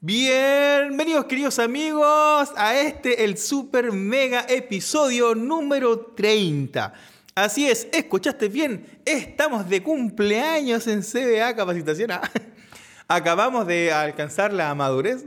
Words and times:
Bienvenidos 0.00 1.24
queridos 1.24 1.58
amigos 1.58 2.50
a 2.54 2.78
este, 2.78 3.24
el 3.24 3.36
super 3.36 3.90
mega 3.90 4.46
episodio 4.48 5.34
número 5.34 5.98
30. 6.14 6.92
Así 7.34 7.68
es, 7.68 7.88
escuchaste 7.92 8.48
bien, 8.48 8.86
estamos 9.04 9.68
de 9.68 9.82
cumpleaños 9.82 10.86
en 10.86 11.02
CBA 11.02 11.56
Capacitación. 11.56 12.12
Acabamos 13.08 13.66
de 13.66 13.92
alcanzar 13.92 14.52
la 14.52 14.72
madurez. 14.76 15.24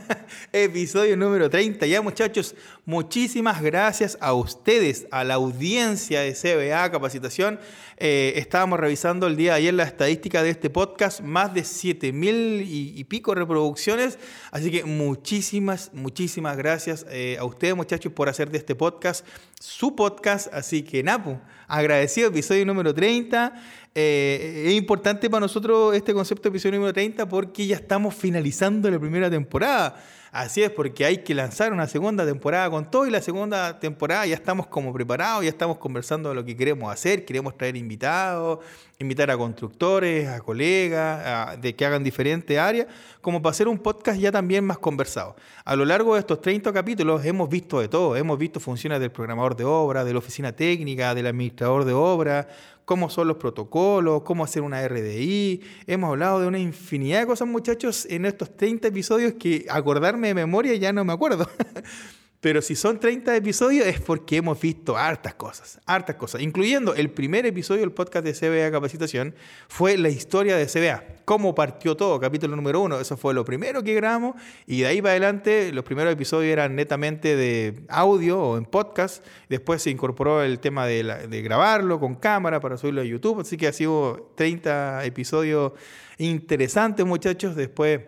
Episodio 0.52 1.16
número 1.16 1.48
30. 1.50 1.86
Ya 1.86 2.02
muchachos, 2.02 2.54
muchísimas 2.84 3.62
gracias 3.62 4.16
a 4.20 4.34
ustedes, 4.34 5.06
a 5.10 5.24
la 5.24 5.34
audiencia 5.34 6.20
de 6.20 6.34
CBA 6.34 6.90
Capacitación. 6.90 7.58
Eh, 7.98 8.34
estábamos 8.36 8.80
revisando 8.80 9.26
el 9.26 9.36
día 9.36 9.52
de 9.52 9.58
ayer 9.58 9.74
la 9.74 9.84
estadística 9.84 10.42
de 10.42 10.50
este 10.50 10.70
podcast, 10.70 11.20
más 11.20 11.54
de 11.54 11.64
7 11.64 12.12
mil 12.12 12.62
y, 12.66 13.04
pico 13.04 13.34
reproducciones. 13.34 14.18
Así 14.50 14.70
que 14.70 14.84
muchísimas, 14.84 15.90
muchísimas 15.92 16.56
gracias 16.56 17.06
eh, 17.10 17.36
a 17.38 17.44
ustedes 17.44 17.76
muchachos 17.76 18.12
por 18.12 18.28
hacer 18.28 18.50
de 18.50 18.58
este 18.58 18.74
podcast 18.74 19.24
su 19.62 19.94
podcast. 19.94 20.52
Así 20.52 20.82
que 20.82 21.02
Napo, 21.02 21.40
agradecido, 21.68 22.28
episodio 22.28 22.66
número 22.66 22.92
30. 22.92 23.54
Eh, 23.94 24.64
es 24.68 24.74
importante 24.74 25.28
para 25.28 25.40
nosotros 25.40 25.94
este 25.94 26.14
concepto 26.14 26.44
de 26.44 26.48
episodio 26.50 26.78
número 26.78 26.94
30 26.94 27.28
porque 27.28 27.66
ya 27.66 27.76
estamos 27.76 28.14
finalizando 28.14 28.90
la 28.90 28.98
primera 28.98 29.30
temporada. 29.30 30.02
Así 30.34 30.62
es, 30.62 30.70
porque 30.70 31.04
hay 31.04 31.18
que 31.18 31.34
lanzar 31.34 31.74
una 31.74 31.86
segunda 31.86 32.24
temporada 32.24 32.70
con 32.70 32.90
todo 32.90 33.06
y 33.06 33.10
la 33.10 33.20
segunda 33.20 33.78
temporada 33.78 34.24
ya 34.24 34.34
estamos 34.34 34.66
como 34.66 34.90
preparados, 34.90 35.44
ya 35.44 35.50
estamos 35.50 35.76
conversando 35.76 36.30
de 36.30 36.34
lo 36.34 36.42
que 36.42 36.56
queremos 36.56 36.90
hacer, 36.90 37.26
queremos 37.26 37.54
traer 37.58 37.76
invitados, 37.76 38.60
invitar 38.98 39.30
a 39.30 39.36
constructores, 39.36 40.26
a 40.28 40.40
colegas, 40.40 41.60
de 41.60 41.76
que 41.76 41.84
hagan 41.84 42.02
diferentes 42.02 42.58
áreas, 42.58 42.86
como 43.20 43.42
para 43.42 43.50
hacer 43.50 43.68
un 43.68 43.76
podcast 43.76 44.18
ya 44.18 44.32
también 44.32 44.64
más 44.64 44.78
conversado. 44.78 45.36
A 45.66 45.76
lo 45.76 45.84
largo 45.84 46.14
de 46.14 46.20
estos 46.20 46.40
30 46.40 46.72
capítulos 46.72 47.22
hemos 47.26 47.50
visto 47.50 47.80
de 47.80 47.88
todo, 47.88 48.16
hemos 48.16 48.38
visto 48.38 48.58
funciones 48.58 49.00
del 49.00 49.12
programador 49.12 49.54
de 49.54 49.64
obra, 49.64 50.02
de 50.02 50.14
la 50.14 50.18
oficina 50.18 50.52
técnica, 50.52 51.14
del 51.14 51.26
administrador 51.26 51.84
de 51.84 51.92
obra, 51.92 52.48
cómo 52.84 53.08
son 53.08 53.28
los 53.28 53.36
protocolos, 53.36 54.22
cómo 54.22 54.44
hacer 54.44 54.62
una 54.62 54.86
RDI. 54.86 55.60
Hemos 55.86 56.10
hablado 56.10 56.40
de 56.40 56.46
una 56.46 56.58
infinidad 56.58 57.20
de 57.20 57.26
cosas, 57.26 57.48
muchachos, 57.48 58.06
en 58.10 58.26
estos 58.26 58.56
30 58.56 58.88
episodios 58.88 59.34
que 59.34 59.66
acordarme 59.70 60.21
de 60.28 60.34
memoria 60.34 60.74
ya 60.76 60.92
no 60.92 61.04
me 61.04 61.12
acuerdo. 61.12 61.48
Pero 62.42 62.60
si 62.60 62.74
son 62.74 62.98
30 62.98 63.36
episodios 63.36 63.86
es 63.86 64.00
porque 64.00 64.38
hemos 64.38 64.60
visto 64.60 64.96
hartas 64.96 65.32
cosas, 65.34 65.78
hartas 65.86 66.16
cosas, 66.16 66.42
incluyendo 66.42 66.92
el 66.92 67.08
primer 67.08 67.46
episodio 67.46 67.82
del 67.82 67.92
podcast 67.92 68.24
de 68.24 68.32
CBA 68.32 68.68
Capacitación, 68.72 69.36
fue 69.68 69.96
la 69.96 70.08
historia 70.08 70.56
de 70.56 70.66
CBA, 70.66 71.04
cómo 71.24 71.54
partió 71.54 71.96
todo, 71.96 72.18
capítulo 72.18 72.56
número 72.56 72.80
uno, 72.80 72.98
eso 72.98 73.16
fue 73.16 73.32
lo 73.32 73.44
primero 73.44 73.84
que 73.84 73.94
grabamos 73.94 74.34
y 74.66 74.80
de 74.80 74.88
ahí 74.88 75.00
para 75.00 75.12
adelante 75.12 75.70
los 75.70 75.84
primeros 75.84 76.12
episodios 76.12 76.52
eran 76.52 76.74
netamente 76.74 77.36
de 77.36 77.84
audio 77.88 78.42
o 78.42 78.58
en 78.58 78.64
podcast, 78.64 79.24
después 79.48 79.80
se 79.80 79.90
incorporó 79.90 80.42
el 80.42 80.58
tema 80.58 80.84
de, 80.84 81.04
de 81.04 81.42
grabarlo 81.42 82.00
con 82.00 82.16
cámara 82.16 82.58
para 82.58 82.76
subirlo 82.76 83.02
a 83.02 83.04
YouTube, 83.04 83.42
así 83.42 83.56
que 83.56 83.68
ha 83.68 83.72
sido 83.72 84.32
30 84.34 85.04
episodios 85.04 85.74
interesantes 86.18 87.06
muchachos, 87.06 87.54
después 87.54 88.00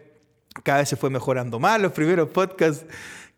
cada 0.63 0.79
vez 0.79 0.89
se 0.89 0.97
fue 0.97 1.11
mejorando 1.11 1.59
más 1.59 1.81
los 1.81 1.93
primeros 1.93 2.29
podcasts 2.29 2.87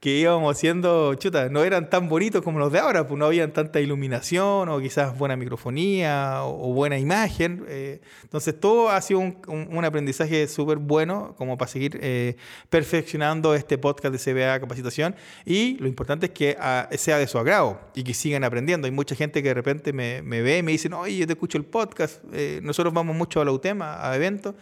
que 0.00 0.18
íbamos 0.18 0.54
haciendo, 0.54 1.14
chuta, 1.14 1.48
no 1.48 1.64
eran 1.64 1.88
tan 1.88 2.08
bonitos 2.08 2.42
como 2.42 2.58
los 2.58 2.70
de 2.70 2.78
ahora, 2.78 3.08
pues 3.08 3.18
no 3.18 3.24
habían 3.24 3.52
tanta 3.52 3.80
iluminación 3.80 4.68
o 4.68 4.78
quizás 4.78 5.16
buena 5.16 5.36
microfonía 5.36 6.42
o, 6.44 6.72
buena 6.74 6.98
imagen. 6.98 7.64
Eh, 7.66 8.00
entonces 8.22 8.60
todo 8.60 8.90
ha 8.90 9.00
sido 9.00 9.20
un, 9.20 9.84
aprendizaje 9.84 10.46
súper 10.48 10.78
bueno 10.78 11.34
como 11.38 11.56
para 11.56 11.70
seguir 11.70 11.98
eh, 12.02 12.36
perfeccionando 12.68 13.54
este 13.54 13.78
podcast 13.78 14.14
de 14.14 14.18
CBA 14.18 14.60
Capacitación 14.60 15.16
y 15.44 15.78
lo 15.78 15.88
importante 15.88 16.26
es 16.26 16.32
que 16.32 16.56
ah, 16.60 16.88
sea 16.92 17.18
de 17.18 17.26
su 17.26 17.38
agrado 17.38 17.80
y 17.94 18.04
que 18.04 18.12
sigan 18.12 18.44
aprendiendo. 18.44 18.86
Hay 18.86 18.92
mucha 18.92 19.14
gente 19.14 19.42
que 19.42 19.48
de 19.48 19.54
repente 19.54 19.92
me, 19.92 20.20
ve 20.20 20.58
y 20.58 20.62
me 20.62 20.72
dice, 20.72 20.92
oye, 20.92 21.16
yo 21.16 21.26
te 21.26 21.32
escucho 21.32 21.56
el 21.56 21.64
podcast, 21.64 22.22
eh, 22.32 22.60
nosotros 22.62 22.92
vamos 22.92 23.16
mucho 23.16 23.40
a 23.40 23.44
la 23.44 23.52
UTEMA, 23.52 24.06
a 24.06 24.14
eventos 24.14 24.54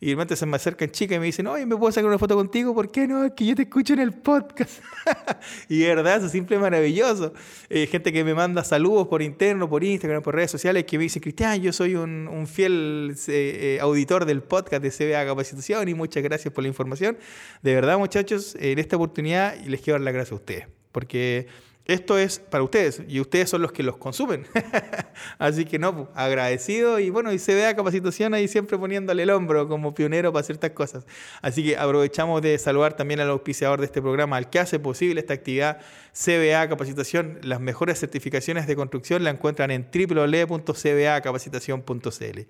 y 0.00 0.06
de 0.06 0.12
repente 0.14 0.34
se 0.34 0.46
me 0.46 0.56
acercan 0.56 0.90
chicas 0.90 1.16
y 1.16 1.18
me 1.20 1.26
dicen, 1.26 1.46
oye, 1.46 1.66
¿me 1.66 1.76
puedo 1.76 1.92
sacar 1.92 2.08
una 2.08 2.18
foto 2.18 2.34
contigo? 2.34 2.74
¿Por 2.74 2.90
qué 2.90 3.06
no? 3.06 3.24
Es 3.24 3.32
que 3.32 3.44
yo 3.44 3.54
te 3.54 3.62
escucho 3.62 3.92
en 3.92 4.00
el 4.00 4.12
podcast. 4.12 4.82
y 5.68 5.80
de 5.80 5.94
verdad, 5.94 6.16
eso 6.16 6.26
es 6.26 6.32
simple 6.32 6.58
maravilloso. 6.58 7.34
Eh, 7.68 7.86
gente 7.86 8.10
que 8.10 8.24
me 8.24 8.34
manda 8.34 8.64
saludos 8.64 9.08
por 9.08 9.20
interno, 9.20 9.68
por 9.68 9.84
Instagram, 9.84 10.22
por 10.22 10.34
redes 10.34 10.50
sociales, 10.50 10.84
que 10.84 10.96
me 10.96 11.04
dicen, 11.04 11.20
Cristian, 11.20 11.60
yo 11.60 11.72
soy 11.74 11.96
un, 11.96 12.46
fiel 12.46 13.14
eh, 13.28 13.76
eh, 13.76 13.78
auditor 13.82 14.24
del 14.24 14.42
podcast 14.42 14.82
de 14.82 14.90
CBA 14.90 15.26
Capacitación 15.26 15.86
y 15.88 15.94
muchas 15.94 16.22
gracias 16.22 16.52
por 16.54 16.62
la 16.64 16.68
información. 16.68 17.18
De 17.62 17.74
verdad, 17.74 17.98
muchachos, 17.98 18.56
en 18.58 18.78
esta 18.78 18.96
oportunidad 18.96 19.54
les 19.66 19.82
quiero 19.82 19.98
dar 19.98 20.04
las 20.04 20.14
gracias 20.14 20.32
a 20.32 20.36
ustedes. 20.36 20.66
Porque 20.92 21.46
esto 21.86 22.18
es 22.18 22.38
para 22.38 22.62
ustedes 22.62 23.02
y 23.08 23.20
ustedes 23.20 23.48
son 23.50 23.62
los 23.62 23.72
que 23.72 23.82
los 23.82 23.96
consumen. 23.96 24.46
Así 25.38 25.64
que 25.64 25.78
no, 25.78 25.96
pues, 25.96 26.08
agradecido 26.14 27.00
y 27.00 27.10
bueno, 27.10 27.32
y 27.32 27.38
CBA 27.38 27.74
Capacitación 27.74 28.34
ahí 28.34 28.46
siempre 28.48 28.78
poniéndole 28.78 29.24
el 29.24 29.30
hombro 29.30 29.68
como 29.68 29.94
pionero 29.94 30.32
para 30.32 30.44
ciertas 30.44 30.70
cosas. 30.70 31.04
Así 31.42 31.64
que 31.64 31.76
aprovechamos 31.76 32.40
de 32.42 32.56
saludar 32.58 32.96
también 32.96 33.20
al 33.20 33.30
auspiciador 33.30 33.80
de 33.80 33.86
este 33.86 34.00
programa, 34.00 34.36
al 34.36 34.50
que 34.50 34.60
hace 34.60 34.78
posible 34.78 35.20
esta 35.20 35.34
actividad 35.34 35.80
CBA 36.12 36.68
Capacitación. 36.68 37.38
Las 37.42 37.60
mejores 37.60 37.98
certificaciones 37.98 38.66
de 38.66 38.76
construcción 38.76 39.24
la 39.24 39.30
encuentran 39.30 39.70
en 39.70 39.88
www.cbacapacitación.cl. 39.92 42.40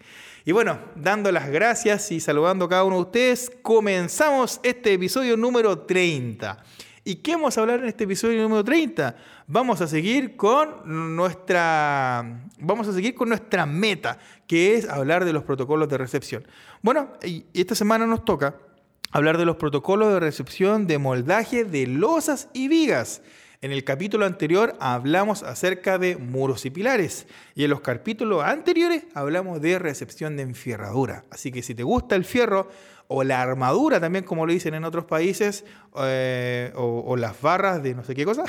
Y 0.44 0.52
bueno, 0.52 0.78
dando 0.96 1.30
las 1.32 1.48
gracias 1.48 2.12
y 2.12 2.20
saludando 2.20 2.66
a 2.66 2.68
cada 2.68 2.84
uno 2.84 2.96
de 2.96 3.02
ustedes, 3.02 3.50
comenzamos 3.62 4.60
este 4.62 4.92
episodio 4.92 5.36
número 5.36 5.78
30. 5.78 6.62
¿Y 7.10 7.16
qué 7.16 7.32
vamos 7.32 7.58
a 7.58 7.62
hablar 7.62 7.80
en 7.80 7.86
este 7.86 8.04
episodio 8.04 8.40
número 8.40 8.62
30? 8.62 9.16
Vamos 9.48 9.80
a 9.80 9.88
seguir 9.88 10.36
con 10.36 11.16
nuestra 11.16 12.44
vamos 12.60 12.86
a 12.86 12.92
seguir 12.92 13.16
con 13.16 13.30
nuestra 13.30 13.66
meta, 13.66 14.16
que 14.46 14.76
es 14.76 14.88
hablar 14.88 15.24
de 15.24 15.32
los 15.32 15.42
protocolos 15.42 15.88
de 15.88 15.98
recepción. 15.98 16.46
Bueno, 16.82 17.10
esta 17.52 17.74
semana 17.74 18.06
nos 18.06 18.24
toca 18.24 18.54
hablar 19.10 19.38
de 19.38 19.44
los 19.44 19.56
protocolos 19.56 20.12
de 20.12 20.20
recepción 20.20 20.86
de 20.86 20.98
moldaje 20.98 21.64
de 21.64 21.88
losas 21.88 22.48
y 22.52 22.68
vigas. 22.68 23.22
En 23.60 23.72
el 23.72 23.82
capítulo 23.82 24.24
anterior 24.24 24.76
hablamos 24.78 25.42
acerca 25.42 25.98
de 25.98 26.16
muros 26.16 26.64
y 26.64 26.70
pilares 26.70 27.26
y 27.56 27.64
en 27.64 27.70
los 27.70 27.80
capítulos 27.80 28.44
anteriores 28.44 29.02
hablamos 29.14 29.60
de 29.60 29.80
recepción 29.80 30.36
de 30.36 30.44
enfierradura. 30.44 31.24
Así 31.28 31.50
que 31.50 31.64
si 31.64 31.74
te 31.74 31.82
gusta 31.82 32.14
el 32.14 32.24
fierro, 32.24 32.70
o 33.12 33.24
la 33.24 33.42
armadura 33.42 33.98
también, 33.98 34.24
como 34.24 34.46
lo 34.46 34.52
dicen 34.52 34.72
en 34.74 34.84
otros 34.84 35.04
países, 35.04 35.64
eh, 35.98 36.72
o, 36.76 37.16
las 37.16 37.40
barras 37.40 37.82
de 37.82 37.92
no 37.92 38.04
sé 38.04 38.14
qué 38.14 38.24
cosa. 38.24 38.44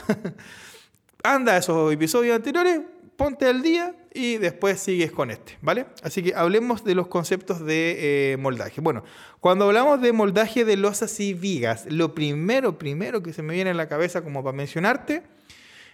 Anda 1.24 1.54
a 1.54 1.58
esos 1.58 1.92
episodios 1.92 2.36
anteriores, 2.36 2.80
ponte 3.16 3.48
al 3.48 3.64
día 3.64 3.96
y 4.14 4.38
después 4.38 4.80
sigues 4.80 5.12
con 5.12 5.32
este, 5.32 5.58
¿vale? 5.64 5.88
Así 6.04 6.22
que 6.22 6.36
hablemos 6.36 6.84
de 6.84 6.94
los 6.94 7.08
conceptos 7.08 7.66
de 7.66 8.34
eh, 8.34 8.38
moldaje. 8.38 8.82
Bueno, 8.82 9.04
cuando 9.40 9.66
hablamos 9.66 10.00
de 10.00 10.14
moldaje 10.14 10.64
de 10.64 10.78
losas 10.78 11.20
y 11.20 11.34
vigas, 11.34 11.88
lo 11.90 12.14
primero, 12.14 12.78
primero 12.78 13.24
que 13.24 13.34
se 13.34 13.42
me 13.42 13.56
viene 13.56 13.72
a 13.72 13.74
la 13.74 13.90
cabeza 13.90 14.24
como 14.24 14.44
para 14.44 14.56
mencionarte 14.56 15.24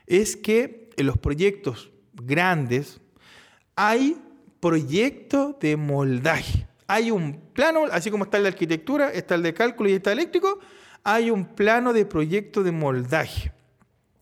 es 0.07 0.35
que 0.35 0.89
en 0.97 1.07
los 1.07 1.17
proyectos 1.17 1.89
grandes 2.13 2.99
hay 3.77 4.17
proyectos 4.59 5.57
de 5.61 5.77
moldaje 5.77 6.67
hay 6.87 7.11
un 7.11 7.41
plano, 7.53 7.85
así 7.91 8.09
como 8.09 8.23
está 8.23 8.37
el 8.37 8.43
de 8.43 8.49
arquitectura, 8.49 9.11
está 9.11 9.35
el 9.35 9.43
de 9.43 9.53
cálculo 9.53 9.89
y 9.89 9.93
está 9.93 10.11
el 10.11 10.19
eléctrico, 10.19 10.59
hay 11.03 11.29
un 11.29 11.45
plano 11.45 11.93
de 11.93 12.05
proyecto 12.05 12.63
de 12.63 12.71
moldaje. 12.71 13.51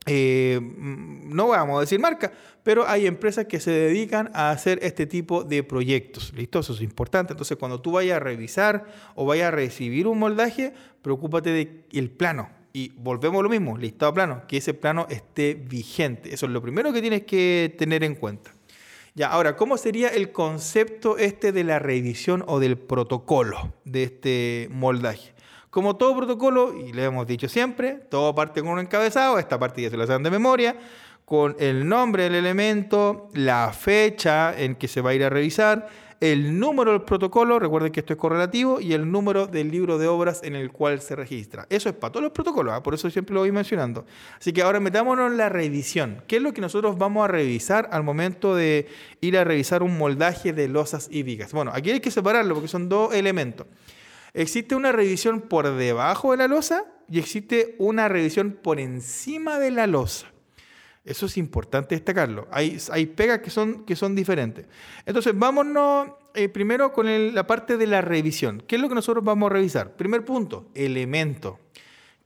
Eh, 0.08 0.60
no 0.60 1.48
vamos 1.48 1.78
a 1.78 1.80
decir 1.80 1.98
marca, 1.98 2.32
pero 2.62 2.86
hay 2.86 3.06
empresas 3.06 3.46
que 3.46 3.58
se 3.58 3.72
dedican 3.72 4.30
a 4.34 4.50
hacer 4.50 4.78
este 4.82 5.06
tipo 5.06 5.42
de 5.42 5.64
proyectos. 5.64 6.32
¿Listo? 6.34 6.60
Eso 6.60 6.74
es 6.74 6.80
importante. 6.80 7.32
Entonces, 7.32 7.56
cuando 7.56 7.80
tú 7.80 7.92
vayas 7.92 8.16
a 8.16 8.20
revisar 8.20 8.84
o 9.16 9.26
vayas 9.26 9.48
a 9.48 9.50
recibir 9.50 10.06
un 10.06 10.18
moldaje, 10.18 10.72
preocúpate 11.02 11.50
del 11.90 12.10
plano. 12.10 12.50
Y 12.72 12.92
volvemos 12.96 13.40
a 13.40 13.42
lo 13.42 13.48
mismo, 13.48 13.78
listado 13.78 14.12
plano, 14.12 14.42
que 14.46 14.58
ese 14.58 14.74
plano 14.74 15.06
esté 15.08 15.54
vigente. 15.54 16.32
Eso 16.32 16.46
es 16.46 16.52
lo 16.52 16.60
primero 16.60 16.92
que 16.92 17.00
tienes 17.00 17.24
que 17.24 17.74
tener 17.78 18.04
en 18.04 18.14
cuenta. 18.16 18.55
Ya, 19.16 19.28
ahora, 19.28 19.56
¿cómo 19.56 19.78
sería 19.78 20.08
el 20.08 20.30
concepto 20.30 21.16
este 21.16 21.50
de 21.50 21.64
la 21.64 21.78
revisión 21.78 22.44
o 22.46 22.60
del 22.60 22.76
protocolo 22.76 23.72
de 23.86 24.02
este 24.02 24.68
moldaje? 24.70 25.32
Como 25.70 25.96
todo 25.96 26.14
protocolo, 26.14 26.78
y 26.78 26.92
le 26.92 27.04
hemos 27.04 27.26
dicho 27.26 27.48
siempre, 27.48 27.94
todo 28.10 28.34
parte 28.34 28.60
con 28.60 28.72
un 28.72 28.78
encabezado, 28.78 29.38
esta 29.38 29.58
parte 29.58 29.88
se 29.88 29.96
la 29.96 30.06
saben 30.06 30.22
de 30.22 30.30
memoria, 30.30 30.76
con 31.24 31.56
el 31.58 31.88
nombre 31.88 32.24
del 32.24 32.34
elemento, 32.34 33.30
la 33.32 33.72
fecha 33.72 34.54
en 34.54 34.74
que 34.74 34.86
se 34.86 35.00
va 35.00 35.10
a 35.10 35.14
ir 35.14 35.24
a 35.24 35.30
revisar, 35.30 35.88
el 36.20 36.58
número 36.58 36.92
del 36.92 37.02
protocolo, 37.02 37.58
recuerden 37.58 37.92
que 37.92 38.00
esto 38.00 38.14
es 38.14 38.18
correlativo, 38.18 38.80
y 38.80 38.94
el 38.94 39.10
número 39.10 39.46
del 39.46 39.70
libro 39.70 39.98
de 39.98 40.06
obras 40.06 40.40
en 40.42 40.56
el 40.56 40.72
cual 40.72 41.00
se 41.00 41.14
registra. 41.14 41.66
Eso 41.68 41.88
es 41.88 41.94
para 41.94 42.12
todos 42.12 42.24
los 42.24 42.32
protocolos, 42.32 42.74
¿ah? 42.74 42.82
por 42.82 42.94
eso 42.94 43.10
siempre 43.10 43.34
lo 43.34 43.40
voy 43.40 43.52
mencionando. 43.52 44.06
Así 44.38 44.52
que 44.52 44.62
ahora 44.62 44.80
metámonos 44.80 45.30
en 45.30 45.36
la 45.36 45.48
revisión. 45.48 46.22
¿Qué 46.26 46.36
es 46.36 46.42
lo 46.42 46.52
que 46.52 46.60
nosotros 46.60 46.96
vamos 46.96 47.24
a 47.24 47.28
revisar 47.28 47.88
al 47.92 48.02
momento 48.02 48.54
de 48.54 48.86
ir 49.20 49.36
a 49.36 49.44
revisar 49.44 49.82
un 49.82 49.98
moldaje 49.98 50.52
de 50.52 50.68
losas 50.68 51.08
y 51.10 51.22
vigas? 51.22 51.52
Bueno, 51.52 51.70
aquí 51.74 51.90
hay 51.90 52.00
que 52.00 52.10
separarlo 52.10 52.54
porque 52.54 52.68
son 52.68 52.88
dos 52.88 53.14
elementos. 53.14 53.66
Existe 54.32 54.74
una 54.74 54.92
revisión 54.92 55.40
por 55.42 55.74
debajo 55.76 56.32
de 56.32 56.36
la 56.38 56.48
losa 56.48 56.84
y 57.10 57.18
existe 57.18 57.74
una 57.78 58.08
revisión 58.08 58.58
por 58.62 58.80
encima 58.80 59.58
de 59.58 59.70
la 59.70 59.86
losa. 59.86 60.26
Eso 61.06 61.26
es 61.26 61.36
importante 61.36 61.94
destacarlo. 61.94 62.48
Hay, 62.50 62.78
hay 62.90 63.06
pegas 63.06 63.38
que 63.38 63.48
son, 63.48 63.84
que 63.84 63.94
son 63.94 64.16
diferentes. 64.16 64.66
Entonces, 65.06 65.38
vámonos 65.38 66.08
eh, 66.34 66.48
primero 66.48 66.92
con 66.92 67.32
la 67.32 67.46
parte 67.46 67.76
de 67.76 67.86
la 67.86 68.00
revisión. 68.00 68.60
¿Qué 68.66 68.74
es 68.74 68.82
lo 68.82 68.88
que 68.88 68.96
nosotros 68.96 69.22
vamos 69.22 69.48
a 69.48 69.54
revisar? 69.54 69.94
Primer 69.96 70.24
punto, 70.24 70.68
elemento. 70.74 71.60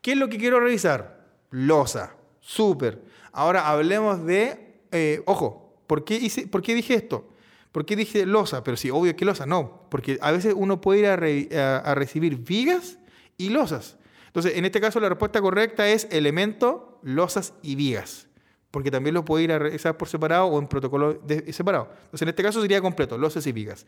¿Qué 0.01 0.13
es 0.13 0.17
lo 0.17 0.31
que 0.31 0.39
quiero 0.39 0.61
revisar? 0.61 1.27
Losa. 1.51 2.17
Súper. 2.41 3.03
Ahora 3.33 3.69
hablemos 3.69 4.25
de, 4.25 4.81
eh, 4.93 5.23
ojo, 5.27 5.77
¿por 5.87 6.03
qué, 6.03 6.15
hice, 6.15 6.47
¿por 6.47 6.63
qué 6.63 6.75
dije 6.75 6.95
esto? 6.95 7.29
¿Por 7.73 7.85
qué 7.85 7.97
dije 7.97 8.25
losa? 8.25 8.65
Pero 8.65 8.79
sí, 8.79 8.89
obvio 8.89 9.15
que 9.15 9.27
losa, 9.27 9.45
no. 9.45 9.89
Porque 9.91 10.17
a 10.23 10.33
veces 10.33 10.55
uno 10.57 10.81
puede 10.81 11.01
ir 11.01 11.59
a, 11.59 11.77
a 11.77 11.95
recibir 11.95 12.39
vigas 12.39 12.99
y 13.37 13.51
losas. 13.51 13.99
Entonces, 14.29 14.57
en 14.57 14.65
este 14.65 14.81
caso 14.81 15.01
la 15.01 15.11
respuesta 15.11 15.43
correcta 15.43 15.87
es 15.87 16.09
elemento, 16.11 16.99
losas 17.03 17.53
y 17.61 17.75
vigas 17.75 18.30
porque 18.71 18.91
también 18.91 19.15
lo 19.15 19.25
puede 19.25 19.45
ir 19.45 19.53
a 19.53 19.59
revisar 19.59 19.97
por 19.97 20.09
separado 20.09 20.47
o 20.47 20.59
en 20.59 20.69
protocolo 20.69 21.21
separado. 21.51 21.89
Entonces, 22.05 22.23
en 22.23 22.29
este 22.29 22.43
caso 22.43 22.61
sería 22.63 22.81
completo, 22.81 23.19
y 23.19 23.53
vigas. 23.53 23.87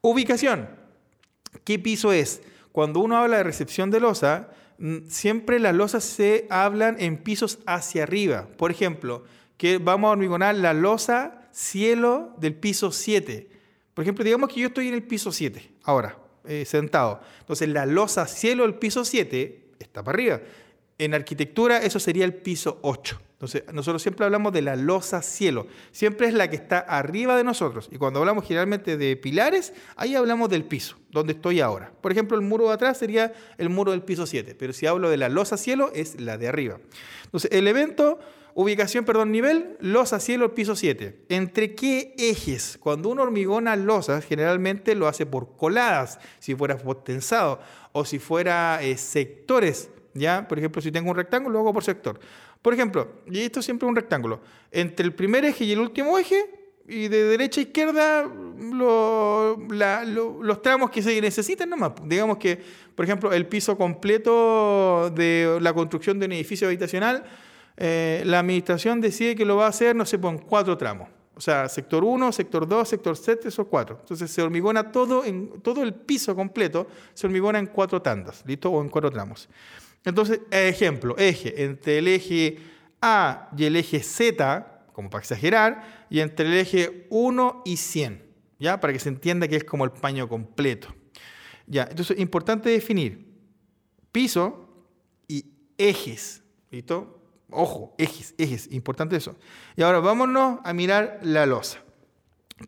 Ubicación. 0.00 0.68
¿Qué 1.64 1.78
piso 1.78 2.12
es? 2.12 2.42
Cuando 2.72 3.00
uno 3.00 3.16
habla 3.16 3.38
de 3.38 3.42
recepción 3.44 3.90
de 3.90 4.00
losa, 4.00 4.50
mm, 4.78 5.08
siempre 5.08 5.58
las 5.58 5.74
losas 5.74 6.04
se 6.04 6.46
hablan 6.50 6.96
en 6.98 7.18
pisos 7.18 7.58
hacia 7.66 8.02
arriba. 8.02 8.48
Por 8.56 8.70
ejemplo, 8.70 9.24
que 9.56 9.78
vamos 9.78 10.08
a 10.08 10.12
hormigonar 10.12 10.54
la 10.56 10.74
losa 10.74 11.48
cielo 11.52 12.34
del 12.38 12.54
piso 12.54 12.92
7. 12.92 13.48
Por 13.94 14.02
ejemplo, 14.02 14.24
digamos 14.24 14.50
que 14.52 14.60
yo 14.60 14.68
estoy 14.68 14.88
en 14.88 14.94
el 14.94 15.02
piso 15.02 15.32
7, 15.32 15.72
ahora, 15.84 16.18
eh, 16.44 16.64
sentado. 16.66 17.20
Entonces, 17.40 17.68
la 17.68 17.86
losa 17.86 18.26
cielo 18.26 18.64
del 18.64 18.74
piso 18.74 19.04
7 19.04 19.70
está 19.78 20.02
para 20.02 20.16
arriba. 20.16 20.40
En 20.98 21.14
arquitectura, 21.14 21.78
eso 21.78 21.98
sería 21.98 22.26
el 22.26 22.34
piso 22.34 22.78
8. 22.82 23.20
Entonces, 23.36 23.64
nosotros 23.70 24.00
siempre 24.00 24.24
hablamos 24.24 24.50
de 24.54 24.62
la 24.62 24.76
losa 24.76 25.20
cielo. 25.20 25.66
Siempre 25.92 26.26
es 26.26 26.32
la 26.32 26.48
que 26.48 26.56
está 26.56 26.78
arriba 26.78 27.36
de 27.36 27.44
nosotros. 27.44 27.86
Y 27.92 27.98
cuando 27.98 28.20
hablamos 28.20 28.46
generalmente 28.46 28.96
de 28.96 29.14
pilares, 29.14 29.74
ahí 29.96 30.14
hablamos 30.14 30.48
del 30.48 30.64
piso, 30.64 30.96
donde 31.10 31.34
estoy 31.34 31.60
ahora. 31.60 31.92
Por 32.00 32.12
ejemplo, 32.12 32.38
el 32.38 32.42
muro 32.42 32.68
de 32.68 32.72
atrás 32.72 32.96
sería 32.96 33.34
el 33.58 33.68
muro 33.68 33.92
del 33.92 34.00
piso 34.00 34.24
7. 34.24 34.54
Pero 34.54 34.72
si 34.72 34.86
hablo 34.86 35.10
de 35.10 35.18
la 35.18 35.28
losa 35.28 35.58
cielo, 35.58 35.90
es 35.94 36.18
la 36.18 36.38
de 36.38 36.48
arriba. 36.48 36.78
Entonces, 37.24 37.50
el 37.52 37.68
evento, 37.68 38.18
ubicación, 38.54 39.04
perdón, 39.04 39.32
nivel, 39.32 39.76
losa 39.80 40.18
cielo, 40.18 40.54
piso 40.54 40.74
7. 40.74 41.26
¿Entre 41.28 41.74
qué 41.74 42.14
ejes? 42.16 42.78
Cuando 42.80 43.10
uno 43.10 43.22
hormigona 43.22 43.76
losas, 43.76 44.24
generalmente 44.24 44.94
lo 44.94 45.08
hace 45.08 45.26
por 45.26 45.58
coladas, 45.58 46.20
si 46.38 46.54
fuera 46.54 46.78
potensado, 46.78 47.60
o 47.92 48.06
si 48.06 48.18
fuera 48.18 48.82
eh, 48.82 48.96
sectores. 48.96 49.90
¿Ya? 50.14 50.48
Por 50.48 50.56
ejemplo, 50.56 50.80
si 50.80 50.90
tengo 50.90 51.10
un 51.10 51.16
rectángulo, 51.16 51.52
lo 51.52 51.58
hago 51.58 51.74
por 51.74 51.84
sector. 51.84 52.18
Por 52.66 52.74
ejemplo, 52.74 53.06
y 53.30 53.42
esto 53.42 53.62
siempre 53.62 53.86
es 53.86 53.90
un 53.90 53.94
rectángulo, 53.94 54.40
entre 54.72 55.06
el 55.06 55.14
primer 55.14 55.44
eje 55.44 55.62
y 55.62 55.70
el 55.70 55.78
último 55.78 56.18
eje, 56.18 56.50
y 56.88 57.06
de 57.06 57.22
derecha 57.22 57.60
a 57.60 57.62
izquierda 57.62 58.24
los 58.24 60.62
tramos 60.62 60.90
que 60.90 61.00
se 61.00 61.20
necesitan 61.20 61.70
nomás. 61.70 61.92
Digamos 62.02 62.38
que, 62.38 62.60
por 62.92 63.04
ejemplo, 63.04 63.32
el 63.32 63.46
piso 63.46 63.78
completo 63.78 65.10
de 65.10 65.58
la 65.60 65.72
construcción 65.74 66.18
de 66.18 66.26
un 66.26 66.32
edificio 66.32 66.66
habitacional, 66.66 67.22
eh, 67.76 68.24
la 68.26 68.40
administración 68.40 69.00
decide 69.00 69.36
que 69.36 69.44
lo 69.44 69.54
va 69.54 69.66
a 69.66 69.68
hacer, 69.68 69.94
no 69.94 70.04
sé, 70.04 70.16
en 70.16 70.38
cuatro 70.38 70.76
tramos. 70.76 71.08
O 71.36 71.40
sea, 71.40 71.68
sector 71.68 72.02
1, 72.02 72.32
sector 72.32 72.66
2, 72.66 72.88
sector 72.88 73.16
7, 73.16 73.46
esos 73.46 73.68
cuatro. 73.68 73.98
Entonces 74.00 74.28
se 74.28 74.42
hormigona 74.42 74.90
todo, 74.90 75.22
todo 75.62 75.84
el 75.84 75.94
piso 75.94 76.34
completo, 76.34 76.88
se 77.14 77.28
hormigona 77.28 77.60
en 77.60 77.66
cuatro 77.66 78.02
tandas, 78.02 78.42
¿listo? 78.44 78.70
O 78.70 78.82
en 78.82 78.88
cuatro 78.88 79.12
tramos. 79.12 79.48
Entonces, 80.06 80.40
ejemplo, 80.52 81.16
eje 81.18 81.64
entre 81.64 81.98
el 81.98 82.06
eje 82.06 82.58
A 83.02 83.50
y 83.56 83.64
el 83.64 83.74
eje 83.74 84.00
Z, 84.04 84.84
como 84.92 85.10
para 85.10 85.20
exagerar, 85.20 86.06
y 86.08 86.20
entre 86.20 86.46
el 86.46 86.54
eje 86.54 87.08
1 87.10 87.62
y 87.64 87.76
100, 87.76 88.22
¿ya? 88.60 88.78
Para 88.78 88.92
que 88.92 89.00
se 89.00 89.08
entienda 89.08 89.48
que 89.48 89.56
es 89.56 89.64
como 89.64 89.84
el 89.84 89.90
paño 89.90 90.28
completo. 90.28 90.94
Ya, 91.66 91.88
entonces, 91.90 92.20
importante 92.20 92.70
definir 92.70 93.26
piso 94.12 94.86
y 95.26 95.44
ejes, 95.76 96.44
¿listo? 96.70 97.20
Ojo, 97.50 97.96
ejes, 97.98 98.32
ejes, 98.38 98.70
importante 98.70 99.16
eso. 99.16 99.34
Y 99.74 99.82
ahora 99.82 99.98
vámonos 99.98 100.60
a 100.62 100.72
mirar 100.72 101.18
la 101.24 101.46
losa. 101.46 101.80